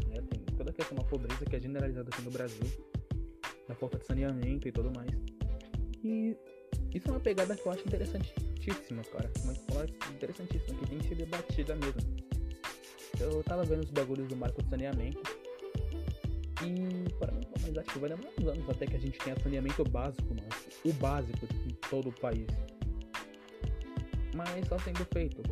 né? 0.08 0.20
Tem 0.28 0.40
toda 0.56 0.70
a 0.70 0.72
questão 0.72 0.98
da 0.98 1.04
pobreza 1.04 1.44
que 1.44 1.54
é 1.54 1.60
generalizada 1.60 2.08
aqui 2.12 2.22
no 2.22 2.30
Brasil, 2.30 2.66
da 3.68 3.74
falta 3.76 3.98
de 3.98 4.06
saneamento 4.06 4.66
e 4.66 4.72
tudo 4.72 4.90
mais. 4.96 5.10
E 6.02 6.36
isso 6.92 7.08
é 7.08 7.10
uma 7.12 7.20
pegada 7.20 7.56
que 7.56 7.64
eu 7.64 7.70
acho 7.70 7.82
interessantíssima, 7.86 9.02
cara. 9.04 9.30
Uma 9.44 9.52
história 9.52 9.94
interessantíssima, 10.10 10.78
que 10.80 10.86
tem 10.86 10.98
que 10.98 11.08
ser 11.08 11.14
debatida 11.14 11.76
mesmo. 11.76 12.16
Eu 13.20 13.42
tava 13.44 13.64
vendo 13.64 13.84
os 13.84 13.90
bagulhos 13.90 14.28
do 14.28 14.36
marco 14.36 14.62
de 14.62 14.68
saneamento. 14.68 15.37
E 16.62 17.12
para 17.14 17.32
mim, 17.32 17.46
mas 17.62 17.78
acho 17.78 17.90
que 17.90 17.98
vai 17.98 18.10
demorar 18.10 18.30
uns 18.38 18.46
anos 18.46 18.68
até 18.68 18.86
que 18.86 18.96
a 18.96 18.98
gente 18.98 19.18
tenha 19.18 19.38
saneamento 19.40 19.84
básico, 19.84 20.28
mano. 20.34 20.48
O 20.84 20.92
básico 20.94 21.46
em 21.66 21.74
todo 21.88 22.08
o 22.08 22.12
país. 22.12 22.46
Mas 24.34 24.56
está 24.56 24.78
sendo 24.80 25.04
feito. 25.12 25.42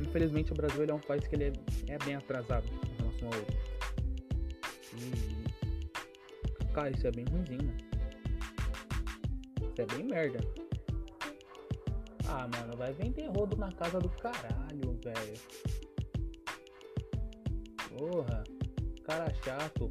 Infelizmente 0.00 0.52
o 0.52 0.54
Brasil 0.54 0.84
é 0.84 0.94
um 0.94 1.00
país 1.00 1.26
que 1.26 1.34
ele 1.34 1.44
é, 1.44 1.52
é 1.92 1.98
bem 1.98 2.16
atrasado 2.16 2.66
em 2.66 3.02
relação 3.02 3.28
ao 3.28 3.34
outro. 3.38 3.56
E. 4.94 5.38
Cara, 6.72 6.90
isso 6.90 7.06
é 7.06 7.10
bem 7.10 7.24
ruimzinho, 7.24 7.62
né? 7.62 7.76
Isso 9.62 9.82
é 9.82 9.86
bem 9.86 10.04
merda. 10.04 10.38
Ah, 12.28 12.46
mano, 12.46 12.76
vai 12.76 12.92
vender 12.92 13.26
rodo 13.28 13.56
na 13.56 13.72
casa 13.72 13.98
do 13.98 14.08
caralho, 14.10 14.98
velho. 15.02 15.38
Porra, 17.88 18.44
cara 19.04 19.32
chato. 19.42 19.90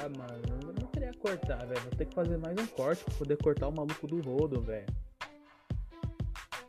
Ah, 0.00 0.08
mano, 0.16 0.40
eu 0.62 0.72
não 0.80 0.86
queria 0.92 1.12
cortar, 1.14 1.66
velho. 1.66 1.80
Vou 1.80 1.90
ter 1.90 2.04
que 2.04 2.14
fazer 2.14 2.38
mais 2.38 2.56
um 2.56 2.66
corte 2.68 3.04
pra 3.04 3.14
poder 3.14 3.36
cortar 3.36 3.68
o 3.68 3.72
maluco 3.72 4.06
do 4.06 4.20
rodo, 4.20 4.60
velho. 4.60 4.86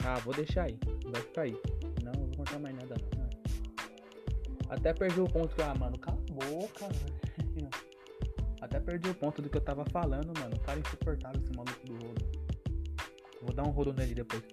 Ah, 0.04 0.18
vou 0.20 0.34
deixar 0.34 0.64
aí. 0.64 0.80
Vai 1.06 1.22
ficar 1.22 1.42
aí. 1.44 1.56
Não, 2.04 2.12
não 2.12 2.26
vou 2.26 2.38
cortar 2.38 2.60
mais 2.60 2.76
nada, 2.76 2.96
não. 3.16 3.30
Até 4.70 4.94
perdi 4.94 5.22
o 5.22 5.28
ponto 5.28 5.56
que, 5.56 5.62
ah, 5.62 5.76
mano, 5.76 6.00
cala 6.00 6.18
a 6.18 6.34
boca, 6.34 6.88
velho. 6.88 7.70
Até 8.62 8.80
perdi 8.80 9.10
o 9.10 9.16
ponto 9.16 9.42
do 9.42 9.50
que 9.50 9.58
eu 9.58 9.62
tava 9.62 9.86
falando, 9.86 10.34
mano. 10.40 10.56
O 10.56 10.60
cara 10.62 10.80
insuportável 10.80 11.40
esse 11.42 11.56
maluco 11.56 11.86
do 11.86 11.94
rodo. 11.94 12.26
Vou 13.42 13.54
dar 13.54 13.64
um 13.64 13.72
rodo 13.72 13.94
nele 13.94 14.16
depois. 14.16 14.44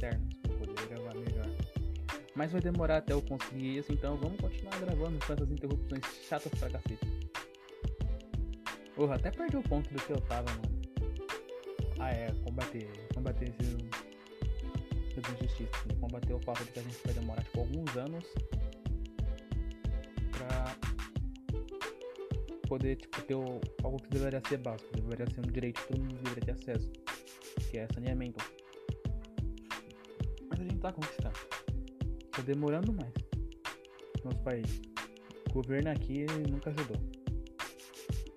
Externas 0.00 0.34
pra 0.42 0.54
poder 0.54 0.88
gravar 0.88 1.14
melhor. 1.14 1.46
Mas 2.34 2.52
vai 2.52 2.60
demorar 2.60 2.98
até 2.98 3.12
eu 3.12 3.22
conseguir 3.22 3.78
isso, 3.78 3.92
então 3.92 4.16
vamos 4.16 4.40
continuar 4.40 4.78
gravando 4.80 5.18
com 5.24 5.32
essas 5.32 5.50
interrupções 5.50 6.04
chatas 6.26 6.52
pra 6.58 6.70
cacete. 6.70 7.06
Porra, 8.94 9.16
até 9.16 9.30
perdi 9.30 9.56
o 9.56 9.62
ponto 9.62 9.92
do 9.92 10.00
que 10.00 10.12
eu 10.12 10.20
tava, 10.22 10.50
mano. 10.50 10.80
Ah, 11.98 12.10
é, 12.10 12.32
combater, 12.44 12.88
combater 13.14 13.48
esses, 13.48 13.76
essas 15.10 15.34
injustiças, 15.34 15.86
né? 15.86 15.94
combater 16.00 16.32
o 16.32 16.40
fato 16.40 16.64
de 16.64 16.72
que 16.72 16.78
a 16.78 16.82
gente 16.82 16.98
vai 17.04 17.14
demorar, 17.14 17.44
tipo, 17.44 17.60
alguns 17.60 17.96
anos 17.96 18.24
pra 20.30 20.76
poder, 22.66 22.96
tipo, 22.96 23.20
ter 23.22 23.34
o, 23.34 23.60
algo 23.82 24.00
que 24.02 24.08
deveria 24.08 24.40
ser 24.48 24.58
básico, 24.58 24.90
deveria 24.94 25.26
ser 25.28 25.40
um 25.40 25.52
direito 25.52 25.80
que 25.82 25.88
todo 25.88 26.00
mundo 26.00 26.22
deveria 26.22 26.44
ter 26.44 26.52
acesso, 26.52 26.90
que 27.70 27.78
é 27.78 27.86
saneamento. 27.92 28.59
A 30.82 30.92
gente 30.92 31.16
tá. 31.18 31.30
Tá 32.32 32.42
demorando 32.42 32.92
mais. 32.92 33.12
Nosso 34.24 34.38
país. 34.38 34.80
O 35.50 35.52
governo 35.52 35.90
aqui 35.90 36.24
nunca 36.48 36.70
ajudou. 36.70 36.96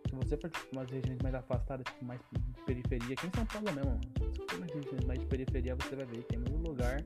Se 0.09 0.15
você 0.15 0.37
for 0.37 0.49
tipo, 0.49 0.67
umas 0.73 0.89
regiões 0.89 1.19
mais 1.21 1.35
afastadas, 1.35 1.85
tipo, 1.85 2.03
mais 2.05 2.19
de 2.31 2.63
periferia, 2.65 3.13
aqui 3.13 3.27
em 3.27 3.31
São 3.33 3.45
Paulo 3.45 3.71
mesmo, 3.71 3.91
mano. 3.91 4.01
Se 4.33 4.45
for 4.49 4.57
umas 4.57 4.71
regiões 4.71 5.05
mais 5.05 5.19
de 5.19 5.25
periferia, 5.25 5.75
você 5.75 5.95
vai 5.95 6.05
ver 6.05 6.23
tem 6.23 6.39
muito 6.39 6.67
lugar 6.67 7.01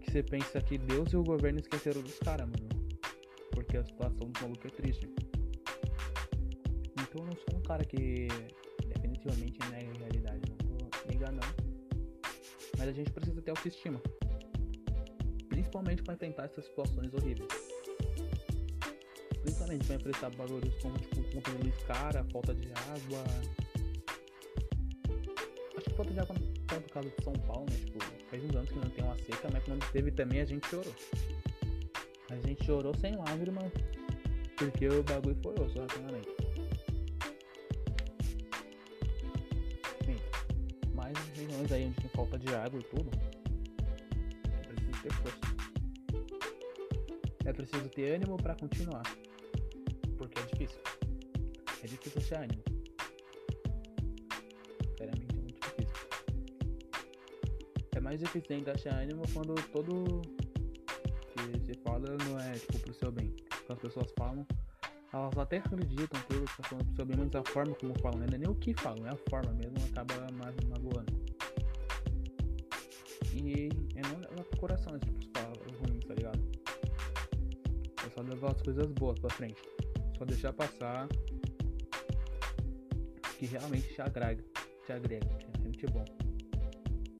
que 0.00 0.10
você 0.10 0.22
pensa 0.22 0.60
que 0.60 0.78
Deus 0.78 1.12
e 1.12 1.16
o 1.16 1.22
governo 1.22 1.60
esqueceram 1.60 2.00
dos 2.00 2.18
caras, 2.18 2.46
mano. 2.46 2.68
Porque 3.52 3.76
a 3.76 3.84
situação 3.84 4.30
do 4.30 4.40
maluco 4.40 4.66
é 4.66 4.70
triste. 4.70 5.06
Então 6.94 7.24
eu 7.24 7.26
não 7.26 7.36
sou 7.36 7.58
um 7.58 7.62
cara 7.62 7.84
que 7.84 8.28
definitivamente 8.86 9.58
nega 9.70 9.90
a 9.90 9.98
realidade, 9.98 10.40
não 10.48 10.78
vou 10.78 10.90
negar 11.08 11.32
não. 11.32 11.70
Mas 12.78 12.88
a 12.88 12.92
gente 12.92 13.12
precisa 13.12 13.42
ter 13.42 13.50
autoestima. 13.50 14.00
Principalmente 15.60 16.02
para 16.02 16.14
enfrentar 16.14 16.44
essas 16.44 16.64
situações 16.64 17.12
horríveis. 17.12 17.46
Principalmente 19.42 19.86
para 19.86 19.96
enfrentar 19.96 20.30
bagulhos 20.30 20.74
como 20.80 20.96
tipo 20.98 21.22
conta 21.34 21.50
de 21.52 21.70
cara, 21.84 22.24
falta 22.32 22.54
de 22.54 22.72
água. 22.72 23.24
Acho 25.76 25.84
que 25.84 25.94
falta 25.94 26.14
de 26.14 26.18
água 26.20 26.36
é 26.72 26.80
do 26.80 26.88
caso 26.90 27.10
de 27.10 27.22
São 27.22 27.34
Paulo, 27.34 27.66
né? 27.68 27.76
Tipo, 27.76 27.98
faz 28.30 28.42
uns 28.42 28.56
anos 28.56 28.70
que 28.70 28.74
não 28.74 28.90
tem 28.90 29.04
uma 29.04 29.16
seca, 29.18 29.50
mas 29.52 29.62
quando 29.64 29.92
teve 29.92 30.10
também 30.12 30.40
a 30.40 30.46
gente 30.46 30.66
chorou. 30.66 30.94
A 32.30 32.36
gente 32.36 32.64
chorou 32.64 32.94
sem 32.94 33.16
lágrimas, 33.16 33.70
porque 34.56 34.88
o 34.88 35.02
bagulho 35.02 35.36
foi 35.42 35.52
osso, 35.62 35.74
relacionamento. 35.74 36.36
Enfim, 40.00 40.16
mais 40.94 41.18
regiões 41.34 41.70
aí 41.70 41.84
onde 41.84 41.96
tem 41.96 42.10
falta 42.14 42.38
de 42.38 42.54
água 42.54 42.80
e 42.80 42.84
tudo. 42.84 43.39
É 47.44 47.52
preciso 47.52 47.88
ter 47.88 47.90
ter 47.90 48.14
ânimo 48.14 48.36
pra 48.36 48.54
continuar. 48.54 49.02
Porque 50.18 50.38
é 50.38 50.42
difícil. 50.46 50.80
É 51.82 51.86
difícil 51.86 52.20
achar 52.20 52.42
ânimo. 52.42 52.62
Sinceramente 54.88 55.36
é 55.36 55.40
muito 55.40 55.60
difícil. 55.60 55.96
É 57.96 58.00
mais 58.00 58.20
difícil 58.20 58.56
ainda 58.56 58.72
achar 58.72 58.94
ânimo 58.94 59.22
quando 59.32 59.54
todo 59.72 60.22
que 61.32 61.60
se 61.66 61.74
fala 61.82 62.04
não 62.28 62.38
é 62.38 62.52
tipo 62.52 62.78
pro 62.80 62.94
seu 62.94 63.10
bem. 63.10 63.34
Quando 63.66 63.78
as 63.78 63.82
pessoas 63.82 64.12
falam, 64.18 64.46
elas 65.12 65.36
até 65.38 65.58
acreditam 65.58 66.20
que 66.22 66.56
tá 66.56 66.68
falando 66.68 66.86
pro 66.86 66.96
seu 66.96 67.06
bem, 67.06 67.16
mas 67.16 67.34
a 67.34 67.44
forma 67.50 67.74
como 67.74 67.98
falam, 68.00 68.18
né? 68.20 68.26
não 68.28 68.34
é 68.36 68.38
nem 68.38 68.48
o 68.48 68.54
que 68.54 68.74
falam, 68.74 69.06
é 69.06 69.10
a 69.10 69.16
forma 69.28 69.52
mesmo, 69.52 69.76
acaba 69.90 70.14
ma- 70.32 70.52
magoando. 70.68 71.12
E 73.34 73.68
é 74.00 74.34
não 74.34 74.44
levar 74.44 74.56
coração 74.58 74.96
esse 74.96 75.06
tipo 75.06 75.20
de 75.20 75.28
palavras 75.28 75.72
ruins, 75.78 76.04
tá 76.04 76.14
ligado? 76.14 76.40
É 78.06 78.10
só 78.10 78.22
levar 78.22 78.52
as 78.52 78.62
coisas 78.62 78.90
boas 78.92 79.18
pra 79.18 79.30
frente. 79.30 79.62
Só 80.18 80.24
deixar 80.24 80.52
passar 80.52 81.08
que 83.38 83.46
realmente 83.46 83.88
te 83.94 84.02
agrega, 84.02 84.44
te 84.84 84.92
agrega, 84.92 85.26
que 85.78 85.86
é 85.86 85.90
realmente 85.90 85.90
bom. 85.90 86.04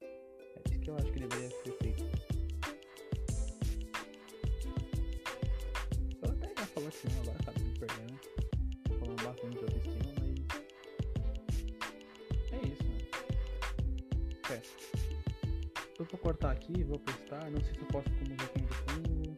É 0.01 0.69
isso 0.69 0.79
que 0.79 0.89
eu 0.89 0.95
acho 0.95 1.11
que 1.11 1.19
deveria 1.19 1.49
ser 1.49 1.71
feito. 1.81 2.03
Eu 6.21 6.31
até 6.31 6.47
ia 6.47 6.67
falar 6.67 6.87
assim, 6.89 7.07
agora 7.21 7.40
cortar 16.21 16.51
aqui, 16.51 16.83
vou 16.83 16.99
postar. 16.99 17.49
Não 17.51 17.61
sei 17.61 17.73
se 17.73 17.79
eu 17.79 17.87
posto 17.87 18.11
como 18.11 18.29
musiquinha 18.29 18.67
de 18.67 18.75
fundo. 18.75 19.35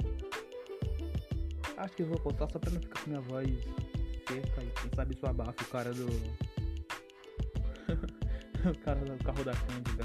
Acho 1.77 1.95
que 1.95 2.03
vou 2.03 2.19
postar 2.19 2.49
só 2.51 2.59
pra 2.59 2.71
não 2.71 2.81
ficar 2.81 3.01
com 3.01 3.09
minha 3.09 3.21
voz 3.21 3.49
seca 4.27 4.63
e 4.63 4.67
quem 4.81 4.91
sabe 4.95 5.15
isso 5.15 5.25
abafa 5.25 5.63
o 5.63 5.67
cara 5.67 5.93
do. 5.93 6.07
o 8.69 8.77
cara 8.83 8.99
do 8.99 9.17
carro 9.23 9.43
da 9.43 9.53
Cândida. 9.53 10.03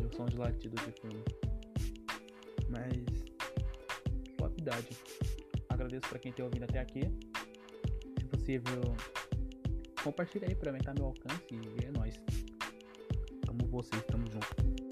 E 0.00 0.04
o 0.04 0.12
som 0.14 0.26
de 0.26 0.36
latido 0.36 0.76
de 0.76 0.92
fundo. 1.00 1.24
Mas. 2.68 2.92
Suavidade. 4.38 4.96
Agradeço 5.68 6.08
pra 6.08 6.18
quem 6.18 6.32
tem 6.32 6.44
ouvido 6.44 6.64
até 6.64 6.80
aqui. 6.80 7.02
Se 8.18 8.24
possível, 8.26 8.82
compartilha 10.02 10.48
aí 10.48 10.54
pra 10.54 10.70
aumentar 10.70 10.94
meu 10.94 11.06
alcance 11.06 11.42
e 11.50 11.84
é 11.84 11.90
nóis. 11.90 12.20
Tamo 13.46 13.66
vocês. 13.68 14.02
Tamo 14.04 14.30
junto. 14.30 14.83